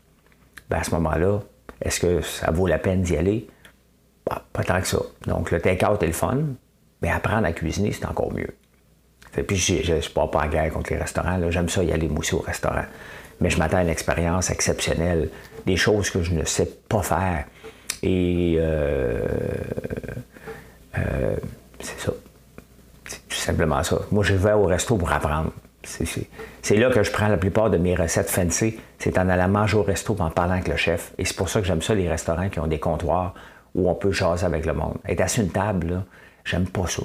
ben 0.69 0.77
à 0.77 0.84
ce 0.84 0.91
moment-là, 0.91 1.39
est-ce 1.82 1.99
que 1.99 2.21
ça 2.21 2.51
vaut 2.51 2.67
la 2.67 2.80
peine 2.80 3.01
d'y 3.01 3.17
aller? 3.17 3.47
pas 4.54 4.63
tant 4.63 4.80
que 4.80 4.88
ça. 4.88 4.99
Donc, 5.27 5.51
le 5.51 5.60
take-out 5.60 6.01
est 6.01 6.08
le 6.08 6.13
fun, 6.13 6.38
mais 7.01 7.09
apprendre 7.09 7.45
à 7.47 7.51
cuisiner, 7.51 7.91
c'est 7.91 8.05
encore 8.05 8.33
mieux. 8.33 8.53
Et 9.37 9.43
puis, 9.43 9.55
je 9.55 9.93
ne 9.93 10.01
suis 10.01 10.11
pas, 10.11 10.23
en 10.23 10.47
guerre 10.47 10.71
contre 10.71 10.91
les 10.91 10.99
restaurants. 10.99 11.39
J'aime 11.49 11.69
ça 11.69 11.83
y 11.83 11.91
aller 11.91 12.09
mousser 12.09 12.35
au 12.35 12.39
restaurant. 12.39 12.83
Mais 13.39 13.49
je 13.49 13.57
m'attends 13.57 13.77
à 13.77 13.81
une 13.81 13.89
expérience 13.89 14.49
exceptionnelle, 14.49 15.29
des 15.65 15.77
choses 15.77 16.09
que 16.09 16.21
je 16.21 16.33
ne 16.33 16.45
sais 16.45 16.69
pas 16.87 17.01
faire. 17.01 17.45
Et 18.03 18.55
euh, 18.59 19.25
euh, 20.97 21.35
c'est 21.79 21.99
ça. 21.99 22.11
C'est 23.07 23.27
tout 23.27 23.35
simplement 23.35 23.83
ça. 23.83 23.99
Moi, 24.11 24.23
je 24.23 24.33
vais 24.33 24.53
au 24.53 24.65
resto 24.65 24.95
pour 24.95 25.11
apprendre. 25.11 25.51
C'est 25.83 26.75
là 26.75 26.91
que 26.91 27.01
je 27.01 27.11
prends 27.11 27.27
la 27.27 27.37
plupart 27.37 27.69
de 27.69 27.77
mes 27.77 27.95
recettes 27.95 28.29
fancy. 28.29 28.79
C'est 28.99 29.17
en 29.17 29.27
allant 29.29 29.47
manger 29.47 29.77
au 29.77 29.83
resto 29.83 30.15
en 30.19 30.29
parlant 30.29 30.53
avec 30.53 30.67
le 30.67 30.75
chef. 30.75 31.11
Et 31.17 31.25
c'est 31.25 31.35
pour 31.35 31.49
ça 31.49 31.59
que 31.59 31.65
j'aime 31.65 31.81
ça, 31.81 31.95
les 31.95 32.07
restaurants 32.07 32.49
qui 32.49 32.59
ont 32.59 32.67
des 32.67 32.79
comptoirs 32.79 33.33
où 33.73 33.89
on 33.89 33.95
peut 33.95 34.11
jaser 34.11 34.45
avec 34.45 34.65
le 34.65 34.73
monde. 34.73 34.97
Être 35.07 35.21
assis 35.21 35.41
une 35.41 35.49
table, 35.49 36.03
j'aime 36.43 36.67
pas 36.67 36.88
ça. 36.88 37.04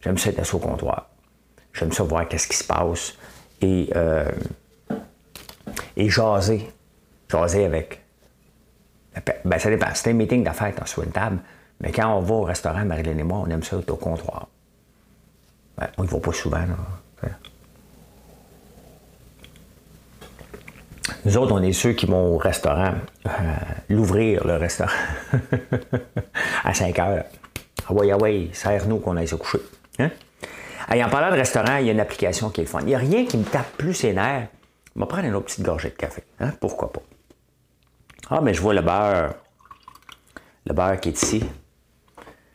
J'aime 0.00 0.18
ça 0.18 0.30
être 0.30 0.38
assis 0.38 0.54
au 0.54 0.58
comptoir. 0.58 1.08
J'aime 1.72 1.92
ça 1.92 2.02
voir 2.04 2.28
qu'est-ce 2.28 2.48
qui 2.48 2.56
se 2.56 2.64
passe 2.64 3.14
et, 3.60 3.90
euh, 3.94 4.30
et 5.96 6.08
jaser. 6.08 6.70
Jaser 7.28 7.64
avec. 7.64 8.02
Ben, 9.44 9.58
ça 9.58 9.70
dépend. 9.70 9.86
C'est 9.94 10.10
un 10.10 10.14
meeting 10.14 10.44
d'affaires 10.44 10.74
sur 10.86 11.02
une 11.02 11.10
table, 11.10 11.38
mais 11.80 11.90
quand 11.90 12.14
on 12.14 12.20
va 12.20 12.34
au 12.34 12.42
restaurant, 12.42 12.84
Marilyn 12.84 13.18
et 13.18 13.22
moi, 13.22 13.38
on 13.38 13.50
aime 13.50 13.62
ça 13.62 13.76
être 13.78 13.90
au 13.90 13.96
comptoir. 13.96 14.48
Ben, 15.78 15.88
on 15.98 16.02
ne 16.02 16.08
va 16.08 16.20
pas 16.20 16.32
souvent. 16.32 16.58
Là. 16.58 16.76
Nous 21.24 21.36
autres, 21.36 21.52
on 21.52 21.62
est 21.62 21.72
ceux 21.72 21.92
qui 21.92 22.06
vont 22.06 22.34
au 22.34 22.38
restaurant, 22.38 22.94
euh, 23.26 23.30
l'ouvrir, 23.88 24.46
le 24.46 24.56
restaurant, 24.56 24.92
à 26.64 26.72
5 26.72 26.98
heures. 27.00 27.24
Ah 27.88 27.92
ouais, 27.92 28.10
ah 28.10 28.16
ouais, 28.16 28.50
serre-nous 28.52 28.98
qu'on 28.98 29.16
aille 29.16 29.28
se 29.28 29.36
coucher. 29.36 29.60
Hein? 29.98 30.10
en 30.90 31.08
parlant 31.08 31.30
de 31.30 31.36
restaurant, 31.36 31.76
il 31.76 31.86
y 31.86 31.88
a 31.88 31.92
une 31.92 32.00
application 32.00 32.50
qui 32.50 32.62
est 32.62 32.66
fun. 32.66 32.80
Il 32.80 32.86
n'y 32.86 32.94
a 32.94 32.98
rien 32.98 33.24
qui 33.26 33.38
me 33.38 33.44
tape 33.44 33.76
plus 33.76 33.94
ses 33.94 34.12
nerfs. 34.12 34.48
On 34.96 35.00
va 35.00 35.06
prendre 35.06 35.24
une 35.24 35.34
autre 35.34 35.46
petite 35.46 35.64
gorgée 35.64 35.90
de 35.90 35.94
café. 35.94 36.22
Hein? 36.40 36.52
Pourquoi 36.60 36.92
pas? 36.92 37.02
Ah, 38.30 38.40
mais 38.40 38.54
je 38.54 38.60
vois 38.60 38.74
le 38.74 38.82
beurre. 38.82 39.34
Le 40.66 40.74
beurre 40.74 40.98
qui 41.00 41.10
est 41.10 41.22
ici. 41.22 41.44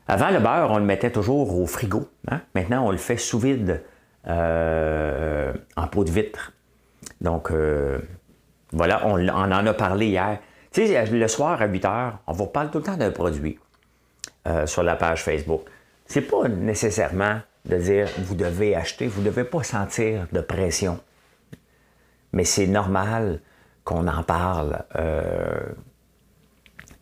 Avant, 0.07 0.31
le 0.31 0.39
beurre, 0.39 0.69
on 0.71 0.77
le 0.77 0.85
mettait 0.85 1.11
toujours 1.11 1.57
au 1.57 1.65
frigo. 1.65 2.09
Hein? 2.29 2.41
Maintenant, 2.55 2.85
on 2.85 2.91
le 2.91 2.97
fait 2.97 3.17
sous 3.17 3.39
vide 3.39 3.83
euh, 4.27 5.53
en 5.77 5.87
pot 5.87 6.03
de 6.03 6.11
vitre. 6.11 6.51
Donc, 7.21 7.51
euh, 7.51 7.99
voilà, 8.73 9.07
on, 9.07 9.27
en 9.27 9.65
a 9.65 9.73
parlé 9.73 10.07
hier. 10.07 10.39
Tu 10.71 10.87
sais, 10.87 11.05
le 11.05 11.27
soir 11.27 11.61
à 11.61 11.67
8 11.67 11.85
heures, 11.85 12.19
on 12.27 12.33
vous 12.33 12.47
parle 12.47 12.71
tout 12.71 12.79
le 12.79 12.83
temps 12.83 12.97
d'un 12.97 13.11
produit 13.11 13.59
euh, 14.47 14.65
sur 14.65 14.83
la 14.83 14.95
page 14.95 15.23
Facebook. 15.23 15.61
C'est 16.05 16.21
pas 16.21 16.47
nécessairement 16.47 17.39
de 17.65 17.77
dire 17.77 18.07
vous 18.19 18.35
devez 18.35 18.75
acheter, 18.75 19.07
vous 19.07 19.21
ne 19.21 19.27
devez 19.27 19.43
pas 19.43 19.63
sentir 19.63 20.27
de 20.31 20.41
pression. 20.41 20.99
Mais 22.33 22.43
c'est 22.43 22.67
normal 22.67 23.39
qu'on 23.83 24.07
en 24.07 24.23
parle 24.23 24.83
euh, 24.95 25.59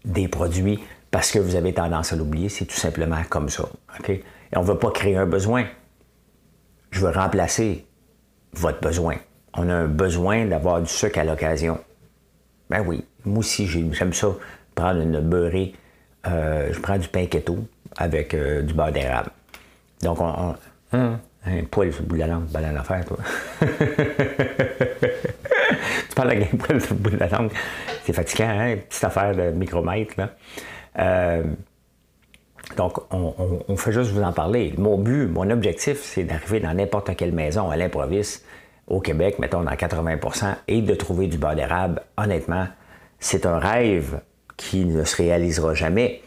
des 0.06 0.28
produits 0.28 0.80
parce 1.12 1.32
que 1.32 1.40
vous 1.40 1.56
avez 1.56 1.74
tendance 1.74 2.14
à 2.14 2.16
l'oublier, 2.16 2.50
c'est 2.50 2.66
tout 2.66 2.76
simplement 2.76 3.22
comme 3.30 3.50
ça. 3.50 3.64
Et 4.08 4.22
on 4.56 4.62
ne 4.62 4.68
veut 4.68 4.78
pas 4.78 4.92
créer 4.92 5.18
un 5.18 5.26
besoin. 5.26 5.66
Je 6.92 7.02
veux 7.02 7.12
remplacer 7.12 7.88
votre 8.54 8.80
besoin. 8.80 9.16
On 9.54 9.70
a 9.70 9.74
un 9.74 9.88
besoin 9.88 10.46
d'avoir 10.46 10.82
du 10.82 10.90
sucre 10.90 11.20
à 11.20 11.24
l'occasion. 11.24 11.80
Ben 12.70 12.84
oui, 12.86 13.06
moi 13.26 13.40
aussi, 13.40 13.68
j'aime 13.68 14.14
ça, 14.14 14.28
prendre 14.76 15.02
une 15.02 15.20
beurrée. 15.20 15.74
Euh, 16.28 16.70
je 16.72 16.80
prends 16.80 16.98
du 16.98 17.08
pain 17.08 17.26
keto 17.26 17.58
avec 17.98 18.34
euh, 18.34 18.62
du 18.62 18.74
beurre 18.74 18.92
d'érable. 18.92 19.32
Donc, 20.02 20.20
on, 20.20 20.56
hein, 20.94 21.20
un 21.46 21.64
poil 21.70 21.92
sur 21.94 22.02
le 22.02 22.08
bout 22.08 22.16
de 22.16 22.22
la 22.22 22.28
langue, 22.28 22.46
balade 22.46 22.74
l'affaire, 22.74 23.06
toi. 23.06 23.18
tu 23.62 23.68
parles 26.16 26.32
avec 26.32 26.54
un 26.54 26.58
poil 26.58 26.82
sur 26.82 26.94
le 26.96 27.00
bout 27.00 27.12
de 27.12 27.18
la 27.18 27.28
langue. 27.28 27.52
C'est 28.04 28.14
fatigant, 28.14 28.50
hein? 28.50 28.76
Petite 28.88 29.04
affaire 29.04 29.36
de 29.36 29.52
micromètre, 29.52 30.16
là. 30.18 30.30
Euh, 31.00 31.44
donc, 32.78 33.00
on, 33.12 33.76
fait 33.78 33.92
juste 33.92 34.12
vous 34.12 34.22
en 34.22 34.32
parler. 34.32 34.74
Mon 34.78 34.98
but, 34.98 35.28
mon 35.28 35.50
objectif, 35.50 36.02
c'est 36.04 36.24
d'arriver 36.24 36.60
dans 36.60 36.74
n'importe 36.74 37.16
quelle 37.16 37.32
maison 37.32 37.70
à 37.70 37.78
l'improviste 37.78 38.46
au 38.88 39.00
Québec, 39.00 39.40
mettons 39.40 39.64
dans 39.64 39.72
80% 39.72 40.56
et 40.68 40.82
de 40.82 40.94
trouver 40.94 41.28
du 41.28 41.38
beurre 41.38 41.56
d'érable. 41.56 42.02
Honnêtement, 42.18 42.68
c'est 43.20 43.46
un 43.46 43.58
rêve 43.58 44.22
qui 44.60 44.84
ne 44.84 45.06
se 45.06 45.16
réalisera 45.16 45.74
jamais, 45.74 46.22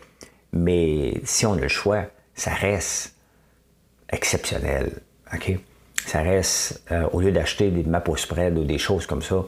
mais 0.54 1.20
si 1.22 1.44
on 1.44 1.52
a 1.52 1.60
le 1.60 1.68
choix, 1.68 2.06
ça 2.34 2.50
reste 2.50 3.14
exceptionnel. 4.10 4.90
OK? 5.34 5.58
Ça 6.06 6.22
reste, 6.22 6.82
euh, 6.90 7.06
au 7.12 7.20
lieu 7.20 7.30
d'acheter 7.30 7.70
des 7.70 7.82
mapo 7.82 8.16
spread 8.16 8.56
ou 8.56 8.64
des 8.64 8.78
choses 8.78 9.06
comme 9.06 9.20
ça, 9.20 9.44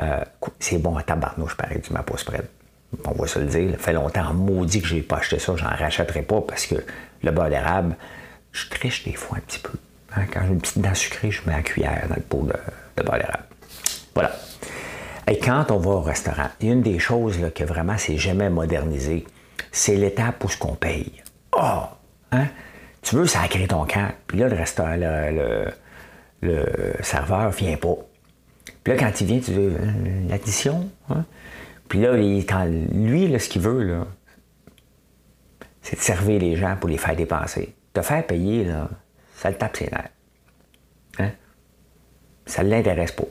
euh, 0.00 0.20
c'est 0.60 0.78
bon 0.78 0.96
à 0.96 1.02
tabarnouche, 1.02 1.56
pareil, 1.56 1.80
du 1.80 1.92
mapo 1.92 2.16
spread. 2.16 2.46
On 3.04 3.12
va 3.12 3.26
se 3.26 3.40
le 3.40 3.46
dire. 3.46 3.72
Ça 3.72 3.78
fait 3.78 3.92
longtemps, 3.92 4.32
maudit 4.32 4.80
que 4.82 4.86
j'ai 4.86 5.02
pas 5.02 5.16
acheté 5.16 5.40
ça, 5.40 5.56
j'en 5.56 5.66
rachèterai 5.66 6.22
pas 6.22 6.40
parce 6.40 6.66
que 6.66 6.76
le 7.24 7.30
beurre 7.32 7.50
d'érable, 7.50 7.96
je 8.52 8.68
triche 8.68 9.02
des 9.04 9.14
fois 9.14 9.38
un 9.38 9.40
petit 9.40 9.58
peu. 9.58 9.76
Hein, 10.14 10.26
quand 10.32 10.42
j'ai 10.42 10.52
une 10.52 10.60
petite 10.60 10.78
dent 10.78 10.94
sucrée, 10.94 11.32
je 11.32 11.42
mets 11.44 11.56
la 11.56 11.62
cuillère 11.62 12.06
dans 12.08 12.14
le 12.14 12.22
pot 12.22 12.46
de, 12.46 13.02
beurre 13.02 13.18
d'érable. 13.18 13.44
Voilà. 14.14 14.30
Et 15.28 15.38
quand 15.38 15.70
on 15.70 15.78
va 15.78 15.90
au 15.90 16.00
restaurant, 16.00 16.48
il 16.60 16.70
une 16.70 16.82
des 16.82 16.98
choses 16.98 17.38
là, 17.38 17.50
que 17.50 17.64
vraiment 17.64 17.98
c'est 17.98 18.16
jamais 18.16 18.48
modernisé, 18.48 19.26
c'est 19.70 19.96
l'étape 19.96 20.42
où 20.42 20.48
ce 20.48 20.56
qu'on 20.56 20.74
paye. 20.74 21.12
Oh! 21.52 21.82
Hein? 22.32 22.46
Tu 23.02 23.14
veux 23.14 23.26
sacrer 23.26 23.66
ton 23.66 23.84
camp, 23.84 24.10
puis 24.26 24.38
là, 24.38 24.48
le 24.48 24.56
restaurant, 24.56 24.96
le, 24.96 26.64
serveur 27.02 27.50
vient 27.50 27.76
pas. 27.76 27.96
Puis 28.82 28.92
là, 28.92 28.98
quand 28.98 29.20
il 29.20 29.26
vient, 29.26 29.40
tu 29.40 29.50
dis 29.50 29.58
euh, 29.58 30.28
l'addition. 30.28 30.88
Hein? 31.10 31.24
Puis 31.88 32.00
là, 32.00 32.16
lui, 32.16 32.46
ce 33.38 33.48
qu'il 33.48 33.62
veut, 33.62 34.04
c'est 35.82 35.96
de 35.96 36.00
servir 36.00 36.40
les 36.40 36.56
gens 36.56 36.76
pour 36.76 36.88
les 36.88 36.98
faire 36.98 37.16
dépenser. 37.16 37.74
Te 37.92 38.00
faire 38.00 38.26
payer, 38.26 38.64
là, 38.64 38.88
ça 39.34 39.50
le 39.50 39.56
tape 39.56 39.76
ses 39.76 39.90
nerfs. 39.90 40.10
Hein? 41.18 41.30
Ça 42.46 42.62
ne 42.62 42.70
l'intéresse 42.70 43.12
pas. 43.12 43.24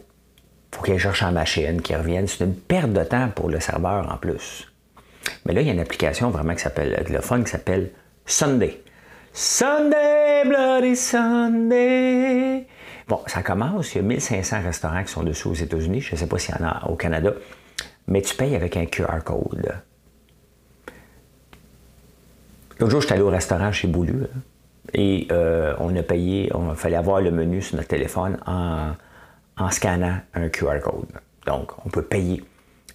Faut 0.77 0.83
qu'il 0.83 0.99
cherche 0.99 1.23
en 1.23 1.31
machine, 1.31 1.81
qu'il 1.81 1.95
revienne. 1.95 2.27
C'est 2.27 2.43
une 2.43 2.55
perte 2.55 2.93
de 2.93 3.03
temps 3.03 3.29
pour 3.29 3.49
le 3.49 3.59
serveur 3.59 4.11
en 4.11 4.17
plus. 4.17 4.71
Mais 5.45 5.53
là, 5.53 5.61
il 5.61 5.67
y 5.67 5.69
a 5.71 5.73
une 5.73 5.79
application 5.79 6.29
vraiment 6.29 6.53
qui 6.53 6.61
s'appelle, 6.61 7.03
le 7.09 7.19
fun 7.19 7.41
qui 7.43 7.49
s'appelle 7.49 7.89
Sunday. 8.25 8.81
Sunday, 9.33 10.43
Bloody 10.45 10.95
Sunday. 10.95 12.67
Bon, 13.07 13.21
ça 13.25 13.41
commence. 13.41 13.95
Il 13.95 13.97
y 13.97 13.99
a 14.01 14.03
1500 14.03 14.61
restaurants 14.63 15.03
qui 15.03 15.11
sont 15.11 15.23
dessus 15.23 15.47
aux 15.47 15.53
États-Unis. 15.53 16.01
Je 16.01 16.13
ne 16.13 16.19
sais 16.19 16.27
pas 16.27 16.37
s'il 16.37 16.53
y 16.55 16.63
en 16.63 16.67
a 16.67 16.87
au 16.87 16.95
Canada. 16.95 17.33
Mais 18.07 18.21
tu 18.21 18.35
payes 18.35 18.55
avec 18.55 18.77
un 18.77 18.85
QR 18.85 19.23
code. 19.25 19.73
L'autre 22.79 22.91
jour, 22.91 23.01
j'étais 23.01 23.13
allé 23.13 23.23
au 23.23 23.29
restaurant 23.29 23.71
chez 23.71 23.87
Boulu. 23.87 24.27
et 24.93 25.27
euh, 25.31 25.73
on 25.79 25.95
a 25.95 26.03
payé, 26.03 26.51
on 26.53 26.75
fallait 26.75 26.95
avoir 26.95 27.19
le 27.19 27.31
menu 27.31 27.63
sur 27.63 27.77
notre 27.77 27.87
téléphone 27.87 28.37
en, 28.45 28.91
scannant 29.71 30.17
un 30.33 30.49
QR 30.49 30.79
code. 30.83 31.07
Donc, 31.45 31.71
on 31.85 31.89
peut 31.89 32.03
payer 32.03 32.43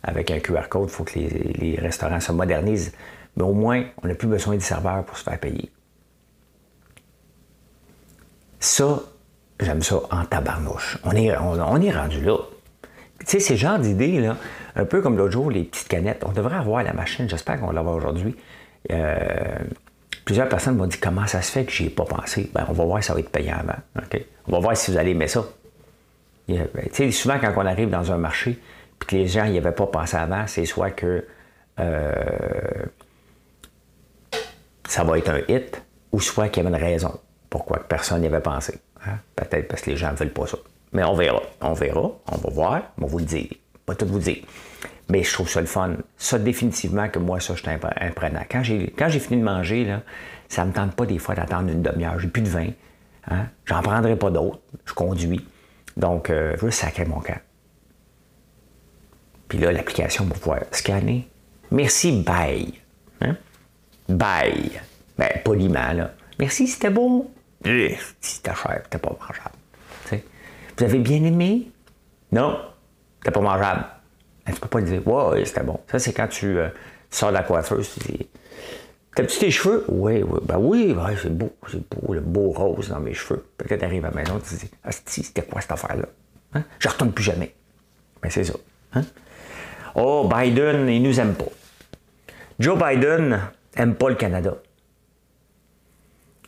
avec 0.03 0.31
un 0.31 0.39
QR 0.39 0.69
code. 0.69 0.89
Il 0.89 0.93
faut 0.93 1.05
que 1.05 1.19
les, 1.19 1.79
restaurants 1.81 2.21
se 2.21 2.33
modernisent. 2.33 2.93
Mais 3.37 3.45
au 3.45 3.53
moins, 3.53 3.85
on 4.03 4.09
n'a 4.09 4.15
plus 4.15 4.29
besoin 4.29 4.55
des 4.55 4.61
serveurs 4.61 5.05
pour 5.05 5.17
se 5.17 5.25
faire 5.25 5.39
payer. 5.39 5.71
Ça, 8.61 9.01
j'aime 9.59 9.83
ça 9.83 10.01
en 10.11 10.25
tabarnouche. 10.25 10.99
On 11.05 11.13
est, 11.13 11.37
on, 11.37 11.81
est 11.81 11.91
rendu 11.91 12.21
là. 12.23 12.37
Tu 13.21 13.27
sais, 13.27 13.41
ces 13.41 13.57
genres 13.57 13.79
d'idées, 13.79 14.21
là, 14.21 14.37
un 14.77 14.85
peu 14.85 15.01
comme 15.01 15.17
l'autre 15.17 15.33
jour, 15.33 15.51
les 15.51 15.65
petites 15.65 15.89
canettes, 15.89 16.25
on 16.27 16.33
devrait 16.33 16.57
avoir 16.57 16.83
la 16.83 16.93
machine, 16.93 17.29
j'espère 17.29 17.59
qu'on 17.59 17.69
va 17.69 17.73
l'avoir 17.73 17.97
aujourd'hui. 17.97 18.37
Euh, 18.91 19.59
plusieurs 20.25 20.49
personnes 20.49 20.77
m'ont 20.77 20.87
dit 20.87 20.99
comment 20.99 21.27
ça 21.27 21.41
se 21.41 21.51
fait 21.51 21.65
que 21.65 21.73
j'y 21.73 21.87
ai 21.87 21.91
pas 21.91 22.05
pensé. 22.05 22.51
Ben, 22.53 22.67
on 22.69 22.73
va 22.73 22.85
voir 22.85 23.03
si 23.03 23.09
ça 23.09 23.15
va 23.15 23.21
être 23.21 23.31
payant 23.31 23.57
avant. 23.59 23.79
On 24.47 24.53
va 24.53 24.59
voir 24.59 24.77
si 24.77 24.91
vous 24.91 24.99
allez 24.99 25.13
aimer 25.13 25.29
ça. 25.29 25.45
Ben, 26.75 26.89
sais, 26.93 27.11
souvent, 27.11 27.39
quand 27.39 27.53
on 27.57 27.67
arrive 27.67 27.91
dans 27.91 28.13
un 28.13 28.19
marché, 28.19 28.59
puis 28.99 29.09
que 29.09 29.17
les 29.17 29.29
gens 29.29 29.47
n'y 29.47 29.59
avaient 29.59 29.73
pas 29.73 29.87
pensé 29.87 30.17
avant, 30.17 30.47
c'est 30.47 30.65
soit 30.65 30.91
que 30.91 31.27
euh, 31.81 32.13
ça 34.87 35.05
va 35.05 35.19
être 35.19 35.31
un 35.31 35.41
hit, 35.49 35.83
ou 36.13 36.21
soit 36.21 36.49
qu'il 36.49 36.63
y 36.63 36.67
avait 36.67 36.77
une 36.77 36.83
raison 36.83 37.19
pourquoi 37.53 37.81
personne 37.81 38.23
n'y 38.23 38.27
avait 38.27 38.41
pensé. 38.41 38.81
Hein? 39.07 39.19
Peut-être 39.37 39.69
parce 39.69 39.83
que 39.83 39.91
les 39.91 39.97
gens 39.99 40.13
ne 40.13 40.17
veulent 40.17 40.33
pas 40.33 40.47
ça. 40.47 40.57
Mais 40.93 41.05
on 41.05 41.13
verra. 41.13 41.43
On 41.61 41.75
verra. 41.75 42.11
On 42.27 42.37
va 42.39 42.51
voir. 42.51 42.83
On 42.97 43.03
va 43.03 43.07
vous 43.09 43.19
le 43.19 43.27
dire. 43.27 43.51
Pas 43.85 43.95
tout 43.95 44.07
vous 44.07 44.19
dire. 44.19 44.43
Mais 45.11 45.23
je 45.23 45.33
trouve 45.35 45.51
ça 45.51 45.61
le 45.61 45.67
fun. 45.67 45.97
Ça, 46.17 46.39
définitivement, 46.39 47.09
que 47.11 47.19
moi, 47.19 47.41
ça, 47.41 47.55
je 47.55 47.61
suis 47.61 47.71
imprenant. 47.71 48.43
Quand 48.51 48.63
j'ai, 48.63 48.91
quand 48.97 49.11
j'ai 49.11 49.19
fini 49.19 49.39
de 49.39 49.45
manger, 49.45 49.85
là, 49.85 50.01
ça 50.49 50.63
ne 50.63 50.71
me 50.71 50.73
tente 50.73 50.93
pas 50.93 51.05
des 51.05 51.19
fois 51.19 51.35
d'attendre 51.35 51.71
une 51.71 51.83
demi-heure. 51.83 52.19
J'ai 52.19 52.29
plus 52.29 52.43
de 52.43 52.49
vin. 52.49 52.69
Hein? 53.31 53.47
J'en 53.67 53.83
prendrai 53.83 54.17
pas 54.17 54.31
d'autres. 54.31 54.61
Je 54.87 54.95
conduis. 54.95 55.47
Donc, 55.97 56.31
euh, 56.31 56.55
je 56.57 56.65
veux 56.65 56.71
sacrer 56.71 57.05
mon 57.05 57.21
camp. 57.21 57.41
Puis 59.49 59.59
là, 59.59 59.73
l'application 59.73 60.25
va 60.25 60.35
pouvoir 60.35 60.61
scanner. 60.71 61.29
Merci, 61.71 62.23
bye. 62.23 62.73
Hein? 63.21 63.37
Bye. 64.09 64.81
Ben, 65.19 65.29
poliment, 65.45 65.93
là. 65.93 66.13
Merci, 66.39 66.67
c'était 66.67 66.91
beau. 66.91 67.31
C'était 67.65 68.55
cher, 68.55 68.81
c'était 68.85 68.99
pas 68.99 69.11
mangeable. 69.11 70.23
Vous 70.79 70.85
avez 70.85 70.99
bien 70.99 71.23
aimé? 71.25 71.71
Non, 72.33 72.59
c'était 73.19 73.31
pas 73.31 73.41
mangeable. 73.41 73.85
Tu 74.47 74.55
tu 74.55 74.61
peux 74.61 74.69
pas 74.69 74.81
dire, 74.81 75.07
ouais, 75.07 75.45
c'était 75.45 75.63
bon. 75.63 75.79
Ça, 75.91 75.99
c'est 75.99 76.13
quand 76.13 76.27
tu 76.27 76.59
euh, 76.59 76.69
sors 77.11 77.29
de 77.29 77.35
la 77.35 77.43
coiffeuse, 77.43 77.95
tu 77.95 78.13
dis, 78.13 78.29
T'as-tu 79.15 79.39
tes 79.39 79.51
cheveux? 79.51 79.85
Oui, 79.89 80.23
oui. 80.23 80.41
Ben 80.45 80.59
oui, 80.59 80.97
c'est 81.21 81.37
beau, 81.37 81.55
c'est 81.71 81.83
beau, 81.89 82.15
le 82.15 82.21
beau 82.21 82.51
rose 82.51 82.89
dans 82.89 83.01
mes 83.01 83.13
cheveux. 83.13 83.45
Peut-être 83.59 83.81
tu 83.81 83.85
arrives 83.85 84.05
à 84.07 84.11
la 84.11 84.17
maison, 84.17 84.39
tu 84.39 84.55
te 84.55 84.61
dis, 84.61 84.71
ah, 84.85 84.91
c'était 84.93 85.43
quoi 85.43 85.61
cette 85.61 85.73
affaire-là? 85.73 86.07
Hein? 86.55 86.65
Je 86.79 86.89
retourne 86.89 87.13
plus 87.13 87.25
jamais. 87.25 87.55
Ben 88.23 88.31
c'est 88.31 88.45
ça. 88.45 88.55
Hein? 88.95 89.03
Oh, 89.95 90.29
Biden, 90.33 90.89
il 90.89 91.03
nous 91.03 91.21
aime 91.21 91.35
pas. 91.35 91.51
Joe 92.59 92.79
Biden 92.79 93.41
aime 93.77 93.95
pas 93.95 94.09
le 94.09 94.15
Canada. 94.15 94.57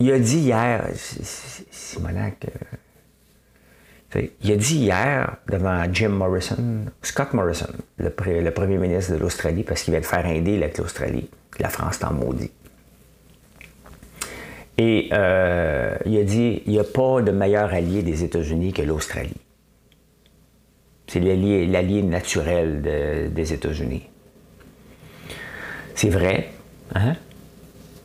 Il 0.01 0.11
a 0.13 0.19
dit 0.19 0.39
hier, 0.39 0.89
Simonac, 0.95 2.47
euh, 4.17 4.27
il 4.43 4.53
a 4.53 4.57
dit 4.57 4.77
hier 4.77 5.37
devant 5.49 5.85
Jim 5.93 6.11
Morrison, 6.11 6.87
Scott 7.03 7.33
Morrison, 7.33 7.73
le, 7.99 8.11
premier 8.11 8.79
ministre 8.79 9.13
de 9.13 9.19
l'Australie, 9.19 9.63
parce 9.63 9.83
qu'il 9.83 9.93
va 9.93 10.01
le 10.01 10.07
faire 10.07 10.25
un 10.27 10.41
deal 10.41 10.63
avec 10.63 10.79
l'Australie. 10.79 11.29
La 11.61 11.69
France 11.69 11.99
t'en 11.99 12.13
maudit. 12.13 12.51
Et 14.77 15.09
euh, 15.13 15.97
il 16.05 16.19
a 16.19 16.25
dit 16.25 16.63
il 16.67 16.73
n'y 16.73 16.79
a 16.79 16.85
pas 16.85 17.23
de 17.23 17.31
meilleur 17.31 17.73
allié 17.73 18.03
des 18.03 18.25
États-Unis 18.25 18.73
que 18.73 18.83
l'Australie. 18.83 19.37
C'est 21.07 21.21
l'allié 21.21 22.03
naturel 22.03 22.83
des 23.33 23.53
États-Unis. 23.53 24.09
C'est 25.95 26.09
vrai, 26.09 26.49
hein? 26.95 27.15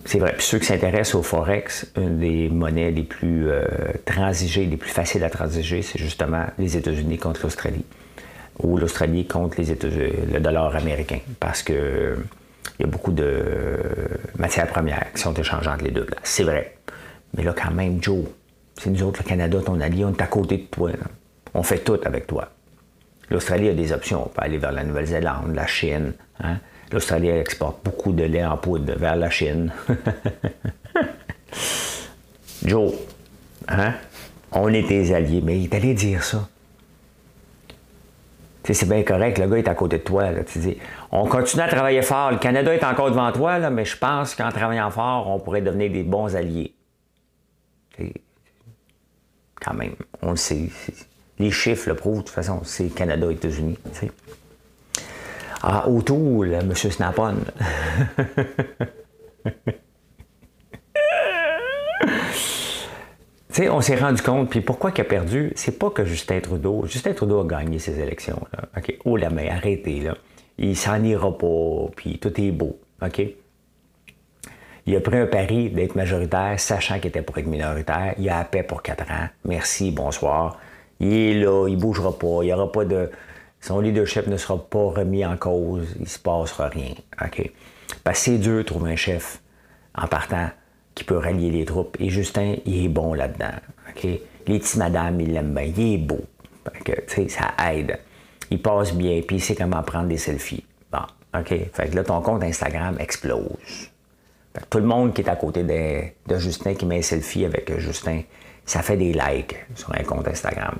C'est 0.05 0.19
vrai. 0.19 0.33
Puis 0.37 0.45
ceux 0.45 0.59
qui 0.59 0.65
s'intéressent 0.65 1.15
au 1.15 1.23
Forex, 1.23 1.91
une 1.97 2.19
des 2.19 2.49
monnaies 2.49 2.91
les 2.91 3.03
plus 3.03 3.49
euh, 3.49 3.63
transigées, 4.05 4.65
les 4.65 4.77
plus 4.77 4.89
faciles 4.89 5.23
à 5.23 5.29
transiger, 5.29 5.81
c'est 5.81 5.99
justement 5.99 6.45
les 6.57 6.77
États-Unis 6.77 7.17
contre 7.17 7.41
l'Australie. 7.43 7.85
Ou 8.61 8.77
l'Australie 8.77 9.25
contre 9.25 9.57
les 9.59 9.71
États 9.71 9.87
le 9.87 10.39
dollar 10.39 10.75
américain. 10.75 11.19
Parce 11.39 11.63
que 11.63 12.17
il 12.77 12.83
y 12.83 12.85
a 12.85 12.87
beaucoup 12.87 13.11
de 13.11 13.77
matières 14.37 14.67
premières 14.67 15.11
qui 15.13 15.21
sont 15.21 15.33
échangées 15.33 15.69
entre 15.69 15.83
les 15.83 15.91
deux. 15.91 16.07
C'est 16.23 16.43
vrai. 16.43 16.77
Mais 17.35 17.43
là, 17.43 17.53
quand 17.53 17.71
même, 17.71 18.01
Joe, 18.01 18.25
c'est 18.77 18.89
nous 18.89 19.03
autres, 19.03 19.21
le 19.23 19.27
Canada, 19.27 19.59
ton 19.65 19.79
allié, 19.81 20.05
on 20.05 20.13
est 20.13 20.21
à 20.21 20.27
côté 20.27 20.57
de 20.57 20.63
toi. 20.63 20.91
On 21.53 21.63
fait 21.63 21.79
tout 21.79 21.99
avec 22.05 22.27
toi. 22.27 22.49
L'Australie 23.29 23.69
a 23.69 23.73
des 23.73 23.91
options. 23.91 24.25
On 24.25 24.29
peut 24.29 24.41
aller 24.41 24.57
vers 24.57 24.71
la 24.71 24.83
Nouvelle-Zélande, 24.83 25.53
la 25.53 25.67
Chine. 25.67 26.13
Hein? 26.41 26.57
L'Australie 26.91 27.29
exporte 27.29 27.83
beaucoup 27.83 28.11
de 28.11 28.23
lait 28.23 28.45
en 28.45 28.57
poudre 28.57 28.93
vers 28.97 29.15
la 29.15 29.29
Chine. 29.29 29.71
Joe, 32.65 32.93
hein? 33.67 33.93
On 34.51 34.73
est 34.73 34.87
tes 34.87 35.13
alliés, 35.13 35.41
mais 35.43 35.59
il 35.59 35.65
est 35.65 35.75
allé 35.75 35.93
dire 35.93 36.23
ça. 36.23 36.49
C'est 38.73 38.87
bien 38.87 39.03
correct, 39.03 39.37
le 39.37 39.47
gars 39.47 39.57
est 39.57 39.67
à 39.67 39.75
côté 39.75 39.97
de 39.97 40.03
toi. 40.03 40.29
tu 40.43 40.59
dis, 40.59 40.77
on 41.11 41.27
continue 41.27 41.63
à 41.63 41.67
travailler 41.67 42.01
fort. 42.01 42.31
Le 42.31 42.37
Canada 42.37 42.73
est 42.73 42.83
encore 42.83 43.09
devant 43.09 43.31
toi, 43.31 43.69
mais 43.69 43.85
je 43.85 43.97
pense 43.97 44.35
qu'en 44.35 44.51
travaillant 44.51 44.91
fort, 44.91 45.29
on 45.29 45.39
pourrait 45.39 45.61
devenir 45.61 45.91
des 45.91 46.03
bons 46.03 46.35
alliés. 46.35 46.73
quand 49.59 49.73
même, 49.73 49.95
on 50.21 50.31
le 50.31 50.37
sait. 50.37 50.69
Les 51.37 51.51
chiffres 51.51 51.89
le 51.89 51.95
prouvent, 51.95 52.17
de 52.17 52.23
toute 52.23 52.29
façon, 52.29 52.61
c'est 52.63 52.89
Canada 52.89 53.27
et 53.29 53.33
États-Unis. 53.33 53.77
Ah, 55.61 55.87
autour, 55.87 56.45
M. 56.45 56.73
Snapon. 56.73 57.35
on 63.67 63.81
s'est 63.81 63.95
rendu 63.95 64.21
compte, 64.21 64.49
puis 64.49 64.61
pourquoi 64.61 64.91
il 64.95 65.01
a 65.01 65.03
perdu, 65.03 65.51
c'est 65.55 65.77
pas 65.77 65.89
que 65.89 66.05
Justin 66.05 66.39
Trudeau, 66.39 66.85
Justin 66.85 67.13
Trudeau 67.13 67.41
a 67.41 67.45
gagné 67.45 67.79
ses 67.79 67.99
élections. 67.99 68.39
OK, 68.77 68.97
oh 69.05 69.17
la 69.17 69.29
main, 69.29 69.47
arrêtez, 69.49 69.99
là. 69.99 70.15
Il 70.57 70.75
s'en 70.75 71.03
ira 71.03 71.37
pas, 71.37 71.89
puis 71.95 72.19
tout 72.19 72.39
est 72.39 72.51
beau, 72.51 72.79
OK? 73.01 73.21
Il 74.85 74.95
a 74.95 75.01
pris 75.01 75.17
un 75.17 75.27
pari 75.27 75.69
d'être 75.69 75.95
majoritaire, 75.95 76.59
sachant 76.59 76.99
qu'il 76.99 77.07
était 77.07 77.21
pour 77.21 77.37
être 77.37 77.47
minoritaire. 77.47 78.15
Il 78.17 78.29
a 78.29 78.39
la 78.39 78.43
paix 78.43 78.63
pour 78.63 78.81
quatre 78.81 79.09
ans. 79.11 79.27
Merci, 79.45 79.91
bonsoir. 79.91 80.57
Il 80.99 81.13
est 81.13 81.33
là, 81.33 81.67
il 81.67 81.77
bougera 81.77 82.17
pas, 82.17 82.39
il 82.43 82.47
y 82.47 82.53
aura 82.53 82.71
pas 82.71 82.85
de... 82.85 83.09
Son 83.61 83.81
leadership 83.81 84.27
ne 84.27 84.37
sera 84.37 84.57
pas 84.57 84.91
remis 84.91 85.25
en 85.25 85.37
cause, 85.37 85.95
il 85.99 86.07
se 86.07 86.17
passera 86.17 86.69
rien, 86.69 86.93
OK? 87.21 87.51
Parce 88.03 88.19
que 88.19 88.25
c'est 88.25 88.37
dur 88.37 88.57
de 88.57 88.63
trouver 88.63 88.93
un 88.93 88.95
chef 88.95 89.41
en 89.95 90.07
partant 90.07 90.49
qui 90.95 91.03
peut 91.03 91.17
rallier 91.17 91.49
les 91.49 91.65
troupes. 91.65 91.97
Et 91.99 92.09
Justin, 92.09 92.55
il 92.65 92.85
est 92.85 92.89
bon 92.89 93.13
là-dedans. 93.13 93.55
Les 94.03 94.59
petits 94.59 94.77
madames, 94.77 95.19
il 95.21 95.33
l'aiment 95.33 95.53
bien. 95.53 95.63
Il 95.63 95.93
est 95.93 95.97
beau. 95.97 96.21
ça 97.27 97.53
aide. 97.71 97.99
Il 98.51 98.61
passe 98.61 98.93
bien, 98.93 99.21
puis 99.21 99.37
il 99.37 99.41
sait 99.41 99.55
comment 99.55 99.83
prendre 99.83 100.07
des 100.07 100.17
selfies. 100.17 100.63
Bon, 100.91 101.03
OK? 101.37 101.49
Fait 101.73 101.89
que 101.89 101.95
là, 101.95 102.03
ton 102.03 102.21
compte 102.21 102.43
Instagram 102.43 102.97
explose. 102.99 103.89
tout 104.69 104.79
le 104.79 104.85
monde 104.85 105.13
qui 105.13 105.21
est 105.21 105.29
à 105.29 105.35
côté 105.35 105.63
de, 105.63 106.37
Justin, 106.39 106.73
qui 106.73 106.85
met 106.85 106.99
un 106.99 107.01
selfie 107.01 107.45
avec 107.45 107.77
Justin, 107.77 108.21
ça 108.65 108.81
fait 108.81 108.97
des 108.97 109.13
likes 109.13 109.55
sur 109.75 109.93
un 109.93 110.03
compte 110.03 110.27
Instagram. 110.27 110.77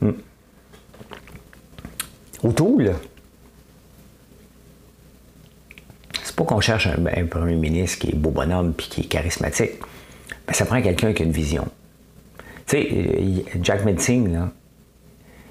Hmm. 0.00 0.12
Autour, 2.42 2.80
là, 2.80 2.92
C'est 6.24 6.34
pas 6.34 6.44
qu'on 6.44 6.60
cherche 6.60 6.86
un, 6.88 7.26
premier 7.26 7.54
ministre 7.54 7.98
qui 7.98 8.08
est 8.08 8.16
beau 8.16 8.30
bonhomme 8.30 8.72
puis 8.72 8.88
qui 8.88 9.02
est 9.02 9.04
charismatique. 9.04 9.72
Mais 10.48 10.54
ça 10.54 10.64
prend 10.64 10.80
quelqu'un 10.80 11.12
qui 11.12 11.22
a 11.22 11.26
une 11.26 11.32
vision. 11.32 11.68
Tu 12.66 12.78
sais, 12.78 13.44
Jack 13.60 13.84
Metzing, 13.84 14.32
là, 14.32 14.48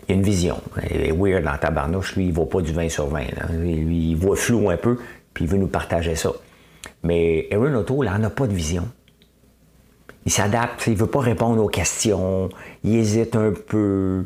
il 0.07 0.13
a 0.13 0.15
une 0.15 0.23
vision. 0.23 0.59
Il 0.89 1.01
est 1.01 1.11
weird 1.11 1.43
dans 1.43 1.55
ta 1.59 1.69
barnouche. 1.69 2.15
Lui, 2.15 2.23
il 2.23 2.29
ne 2.29 2.33
voit 2.33 2.49
pas 2.49 2.61
du 2.61 2.73
20 2.73 2.89
sur 2.89 3.05
20. 3.05 3.21
Lui, 3.51 4.09
il 4.09 4.15
voit 4.15 4.35
flou 4.35 4.71
un 4.71 4.77
peu, 4.77 4.97
puis 5.35 5.45
il 5.45 5.47
veut 5.49 5.59
nous 5.59 5.67
partager 5.67 6.15
ça. 6.15 6.31
Mais 7.03 7.47
Aaron 7.51 7.75
Otto, 7.75 8.03
il 8.03 8.09
n'en 8.09 8.23
a 8.23 8.31
pas 8.31 8.47
de 8.47 8.53
vision. 8.53 8.89
Il 10.25 10.31
s'adapte, 10.31 10.87
il 10.87 10.93
ne 10.93 10.97
veut 10.97 11.05
pas 11.05 11.19
répondre 11.19 11.61
aux 11.61 11.69
questions, 11.69 12.49
il 12.83 12.95
hésite 12.95 13.35
un 13.35 13.51
peu. 13.51 14.25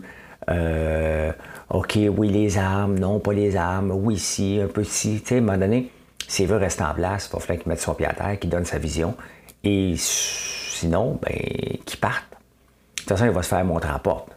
Euh, 0.49 1.33
OK, 1.71 1.99
oui, 2.15 2.29
les 2.29 2.57
armes, 2.57 2.97
non, 2.97 3.19
pas 3.19 3.33
les 3.33 3.57
armes, 3.57 3.91
oui, 3.91 4.17
si, 4.17 4.61
un 4.63 4.67
peu 4.67 4.85
si. 4.85 5.19
Tu 5.19 5.27
sais, 5.27 5.35
à 5.35 5.37
un 5.39 5.41
moment 5.41 5.57
donné, 5.57 5.91
s'il 6.27 6.47
veut 6.47 6.57
rester 6.57 6.83
en 6.83 6.93
place, 6.93 7.27
il 7.27 7.33
va 7.33 7.39
falloir 7.39 7.59
qu'il 7.59 7.69
mette 7.69 7.79
son 7.79 7.93
pied 7.93 8.05
à 8.05 8.13
terre, 8.13 8.37
qu'il 8.39 8.49
donne 8.49 8.65
sa 8.65 8.77
vision. 8.77 9.15
Et 9.63 9.95
sinon, 9.97 11.19
ben, 11.21 11.37
qu'il 11.85 11.99
parte. 11.99 12.25
De 12.29 13.01
toute 13.01 13.09
façon, 13.09 13.25
il 13.25 13.31
va 13.31 13.41
se 13.41 13.49
faire 13.49 13.63
montrer 13.63 13.91
en 13.91 13.99
porte. 13.99 14.29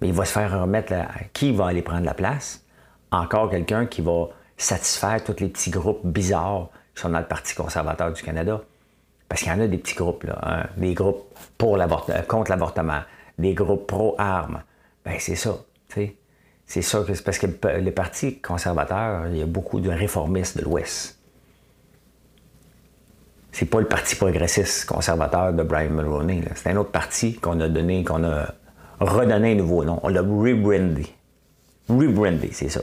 Mais 0.00 0.08
il 0.08 0.14
va 0.14 0.24
se 0.24 0.32
faire 0.32 0.60
remettre 0.60 0.94
qui 1.32 1.52
va 1.52 1.68
aller 1.68 1.82
prendre 1.82 2.04
la 2.04 2.14
place? 2.14 2.62
Encore 3.10 3.50
quelqu'un 3.50 3.86
qui 3.86 4.02
va 4.02 4.28
satisfaire 4.56 5.24
tous 5.24 5.40
les 5.40 5.48
petits 5.48 5.70
groupes 5.70 6.04
bizarres 6.04 6.68
qui 6.94 7.02
sont 7.02 7.08
dans 7.08 7.18
le 7.18 7.26
Parti 7.26 7.54
conservateur 7.54 8.12
du 8.12 8.22
Canada. 8.22 8.60
Parce 9.28 9.42
qu'il 9.42 9.50
y 9.50 9.54
en 9.54 9.60
a 9.60 9.66
des 9.66 9.78
petits 9.78 9.94
groupes, 9.94 10.24
là, 10.24 10.38
hein. 10.42 10.66
des 10.76 10.94
groupes 10.94 11.24
pour 11.56 11.78
contre 12.28 12.50
l'avortement, 12.50 13.00
des 13.38 13.54
groupes 13.54 13.86
pro-armes. 13.86 14.62
Ben, 15.04 15.16
c'est 15.18 15.36
ça. 15.36 15.56
C'est 16.66 16.82
ça, 16.82 17.04
c'est 17.06 17.24
parce 17.24 17.38
que 17.38 17.46
le 17.46 17.90
Parti 17.90 18.40
conservateur, 18.40 19.26
il 19.28 19.38
y 19.38 19.42
a 19.42 19.46
beaucoup 19.46 19.80
de 19.80 19.90
réformistes 19.90 20.58
de 20.58 20.62
l'Ouest. 20.62 21.19
C'est 23.52 23.66
pas 23.66 23.80
le 23.80 23.86
Parti 23.86 24.16
progressiste 24.16 24.86
conservateur 24.86 25.52
de 25.52 25.62
Brian 25.62 25.90
Mulroney. 25.90 26.42
C'est 26.54 26.70
un 26.70 26.76
autre 26.76 26.90
parti 26.90 27.34
qu'on 27.34 27.60
a 27.60 27.68
donné, 27.68 28.04
qu'on 28.04 28.24
a 28.24 28.54
redonné 29.00 29.52
un 29.52 29.54
nouveau 29.56 29.84
nom. 29.84 29.98
On 30.02 30.08
l'a 30.08 30.20
rebrandé. 30.20 31.06
Rebrandé, 31.88 32.50
c'est 32.52 32.68
ça. 32.68 32.80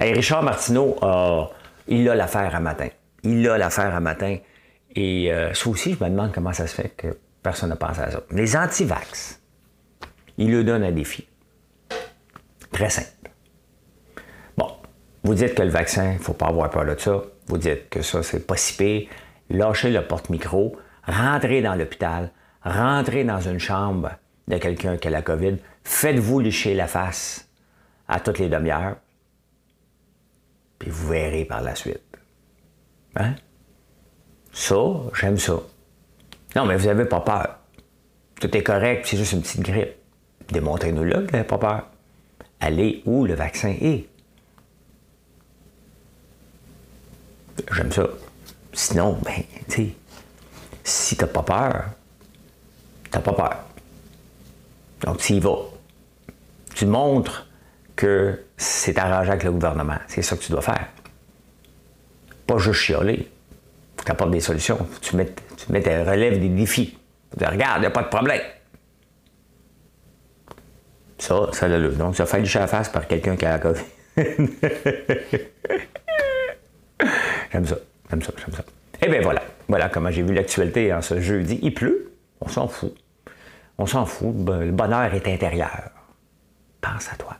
Et 0.00 0.12
Richard 0.12 0.42
Martineau, 0.42 0.96
il 1.88 2.08
a 2.08 2.14
l'affaire 2.14 2.54
à 2.54 2.60
matin. 2.60 2.88
Il 3.22 3.48
a 3.48 3.58
l'affaire 3.58 3.94
à 3.94 4.00
matin. 4.00 4.36
Et 4.94 5.32
euh, 5.32 5.52
ça 5.54 5.68
aussi, 5.68 5.94
je 5.94 6.04
me 6.04 6.10
demande 6.10 6.32
comment 6.32 6.52
ça 6.52 6.66
se 6.66 6.74
fait 6.74 6.90
que 6.96 7.16
personne 7.42 7.68
n'a 7.68 7.76
pensé 7.76 8.00
à 8.00 8.10
ça. 8.10 8.22
Les 8.30 8.56
anti-vax, 8.56 9.40
il 10.38 10.50
lui 10.50 10.64
donne 10.64 10.82
un 10.82 10.92
défi. 10.92 11.26
Très 12.72 12.90
simple. 12.90 13.08
Bon, 14.56 14.68
vous 15.22 15.34
dites 15.34 15.54
que 15.54 15.62
le 15.62 15.68
vaccin, 15.68 16.12
il 16.12 16.18
ne 16.18 16.22
faut 16.22 16.32
pas 16.32 16.46
avoir 16.46 16.70
peur 16.70 16.84
de 16.84 16.98
ça. 16.98 17.22
Vous 17.46 17.58
dites 17.58 17.88
que 17.88 18.02
ça, 18.02 18.22
c'est 18.22 18.46
pas 18.46 18.56
si 18.56 18.76
pire 18.76 19.08
lâchez 19.50 19.90
le 19.90 20.02
porte-micro, 20.06 20.76
rentrez 21.06 21.62
dans 21.62 21.74
l'hôpital, 21.74 22.30
rentrez 22.64 23.24
dans 23.24 23.40
une 23.40 23.58
chambre 23.58 24.10
de 24.48 24.56
quelqu'un 24.58 24.96
qui 24.96 25.08
a 25.08 25.10
la 25.10 25.22
COVID, 25.22 25.56
faites-vous 25.84 26.40
licher 26.40 26.74
la 26.74 26.86
face 26.86 27.48
à 28.08 28.20
toutes 28.20 28.38
les 28.38 28.48
demi-heures, 28.48 28.96
puis 30.78 30.90
vous 30.90 31.08
verrez 31.08 31.44
par 31.44 31.60
la 31.60 31.74
suite. 31.74 32.00
Hein? 33.16 33.34
Ça, 34.52 34.76
j'aime 35.14 35.38
ça. 35.38 35.60
Non, 36.56 36.66
mais 36.66 36.76
vous 36.76 36.86
n'avez 36.86 37.04
pas 37.04 37.20
peur. 37.20 37.58
Tout 38.40 38.56
est 38.56 38.62
correct, 38.62 39.06
c'est 39.06 39.16
juste 39.16 39.32
une 39.32 39.42
petite 39.42 39.60
grippe. 39.60 39.94
Démontrez-nous-le 40.50 41.12
que 41.12 41.26
vous 41.26 41.32
n'avez 41.32 41.44
pas 41.44 41.58
peur. 41.58 41.86
Allez 42.60 43.02
où 43.06 43.24
le 43.24 43.34
vaccin 43.34 43.74
est. 43.80 44.08
J'aime 47.72 47.92
ça. 47.92 48.08
Sinon, 48.72 49.18
ben, 49.24 49.42
tu 49.68 49.74
sais, 49.74 49.94
si 50.84 51.16
t'as 51.16 51.26
pas 51.26 51.42
peur, 51.42 51.84
t'as 53.10 53.20
pas 53.20 53.32
peur. 53.32 53.56
Donc, 55.02 55.18
tu 55.18 55.34
y 55.34 55.40
vas. 55.40 55.58
Tu 56.74 56.86
montres 56.86 57.48
que 57.96 58.40
c'est 58.56 58.98
arrangé 58.98 59.30
avec 59.30 59.44
le 59.44 59.52
gouvernement. 59.52 59.98
C'est 60.08 60.22
ça 60.22 60.36
que 60.36 60.42
tu 60.42 60.52
dois 60.52 60.62
faire. 60.62 60.88
Pas 62.46 62.58
juste 62.58 62.80
chialer. 62.80 63.28
Faut 63.96 64.02
que 64.02 64.04
tu 64.04 64.12
apportes 64.12 64.30
des 64.30 64.40
solutions. 64.40 64.76
Faut 64.76 65.00
que 65.00 65.04
tu 65.04 65.16
mettes, 65.16 65.42
tu 65.56 65.72
mettes, 65.72 65.86
relèves 65.86 66.38
des 66.40 66.48
défis. 66.48 66.98
Faut 67.30 67.44
regarde, 67.44 67.78
il 67.78 67.80
n'y 67.80 67.86
a 67.86 67.90
pas 67.90 68.02
de 68.02 68.08
problème. 68.08 68.42
Ça, 71.18 71.48
ça 71.52 71.68
l'a 71.68 71.78
le. 71.78 71.90
Donc, 71.90 72.16
ça 72.16 72.24
fait 72.26 72.40
du 72.40 72.56
à 72.56 72.66
face 72.66 72.88
par 72.88 73.06
quelqu'un 73.06 73.36
qui 73.36 73.44
a 73.44 73.50
la 73.50 73.58
COVID. 73.58 73.84
J'aime 77.52 77.66
ça. 77.66 77.76
J'aime 78.10 78.22
ça, 78.22 78.32
j'aime 78.36 78.54
ça. 78.54 78.64
Eh 79.02 79.08
bien 79.08 79.20
voilà, 79.22 79.42
voilà 79.68 79.88
comment 79.88 80.10
j'ai 80.10 80.22
vu 80.22 80.34
l'actualité 80.34 80.92
en 80.92 81.00
ce 81.00 81.20
jeudi. 81.20 81.58
Il 81.62 81.72
pleut, 81.72 82.12
on 82.40 82.48
s'en 82.48 82.68
fout. 82.68 82.94
On 83.78 83.86
s'en 83.86 84.04
fout, 84.04 84.34
le 84.34 84.72
bonheur 84.72 85.14
est 85.14 85.26
intérieur. 85.26 85.90
Pense 86.80 87.10
à 87.12 87.16
toi. 87.16 87.36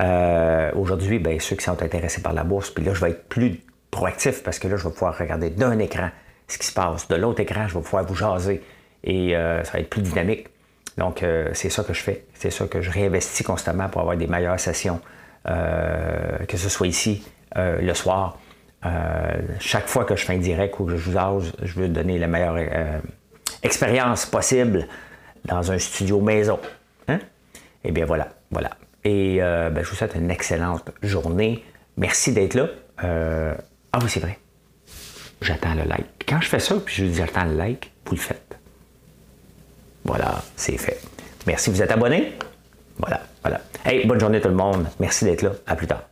Euh, 0.00 0.70
aujourd'hui, 0.74 1.18
ben, 1.18 1.40
ceux 1.40 1.56
qui 1.56 1.64
sont 1.64 1.82
intéressés 1.82 2.20
par 2.20 2.32
la 2.32 2.44
bourse, 2.44 2.70
puis 2.70 2.84
là, 2.84 2.94
je 2.94 3.00
vais 3.00 3.10
être 3.10 3.28
plus 3.28 3.60
proactif 3.90 4.42
parce 4.42 4.58
que 4.58 4.68
là, 4.68 4.76
je 4.76 4.84
vais 4.86 4.92
pouvoir 4.92 5.16
regarder 5.16 5.50
d'un 5.50 5.78
écran 5.78 6.10
ce 6.46 6.58
qui 6.58 6.66
se 6.66 6.72
passe. 6.72 7.08
De 7.08 7.16
l'autre 7.16 7.40
écran, 7.40 7.66
je 7.68 7.74
vais 7.74 7.82
pouvoir 7.82 8.04
vous 8.04 8.14
jaser 8.14 8.62
et 9.04 9.36
euh, 9.36 9.64
ça 9.64 9.72
va 9.72 9.80
être 9.80 9.90
plus 9.90 10.02
dynamique. 10.02 10.48
Donc, 10.98 11.22
euh, 11.22 11.48
c'est 11.52 11.70
ça 11.70 11.84
que 11.84 11.92
je 11.92 12.02
fais. 12.02 12.24
C'est 12.34 12.50
ça 12.50 12.66
que 12.66 12.80
je 12.80 12.90
réinvestis 12.90 13.44
constamment 13.44 13.88
pour 13.88 14.02
avoir 14.02 14.16
des 14.16 14.26
meilleures 14.26 14.60
sessions, 14.60 15.00
que 15.44 16.56
ce 16.56 16.68
soit 16.68 16.86
ici, 16.86 17.26
le 17.56 17.94
soir, 17.94 18.38
euh, 18.86 19.34
chaque 19.58 19.88
fois 19.88 20.04
que 20.04 20.14
je 20.14 20.24
fais 20.24 20.34
un 20.34 20.38
direct 20.38 20.78
ou 20.78 20.84
que 20.84 20.96
je 20.96 21.10
vous 21.10 21.16
ose, 21.16 21.52
je 21.62 21.74
veux 21.74 21.88
donner 21.88 22.18
la 22.18 22.28
meilleure 22.28 22.56
euh, 22.56 22.98
expérience 23.62 24.26
possible 24.26 24.86
dans 25.44 25.72
un 25.72 25.78
studio 25.78 26.20
maison. 26.20 26.60
Hein? 27.08 27.18
Eh 27.84 27.90
bien 27.90 28.04
voilà, 28.04 28.28
voilà. 28.50 28.70
Et 29.04 29.38
euh, 29.40 29.70
ben, 29.70 29.82
je 29.82 29.90
vous 29.90 29.96
souhaite 29.96 30.14
une 30.14 30.30
excellente 30.30 30.90
journée. 31.02 31.64
Merci 31.96 32.32
d'être 32.32 32.54
là. 32.54 32.68
ah 33.92 33.98
oui, 34.00 34.08
c'est 34.08 34.20
vrai. 34.20 34.38
J'attends 35.40 35.74
le 35.74 35.84
like. 35.84 36.24
Quand 36.28 36.40
je 36.40 36.48
fais 36.48 36.60
ça, 36.60 36.76
puis 36.84 36.94
je 36.94 37.04
dis 37.04 37.14
j'attends 37.14 37.44
le 37.44 37.56
like, 37.56 37.90
vous 38.06 38.14
le 38.14 38.20
faites. 38.20 38.56
Voilà, 40.04 40.42
c'est 40.56 40.76
fait. 40.78 41.00
Merci, 41.46 41.70
vous 41.70 41.82
êtes 41.82 41.90
abonné? 41.90 42.34
Voilà, 42.98 43.20
voilà. 43.42 43.60
Hey, 43.84 44.06
bonne 44.06 44.20
journée 44.20 44.40
tout 44.40 44.48
le 44.48 44.54
monde. 44.54 44.86
Merci 45.00 45.24
d'être 45.24 45.42
là. 45.42 45.52
À 45.66 45.76
plus 45.76 45.86
tard. 45.86 46.02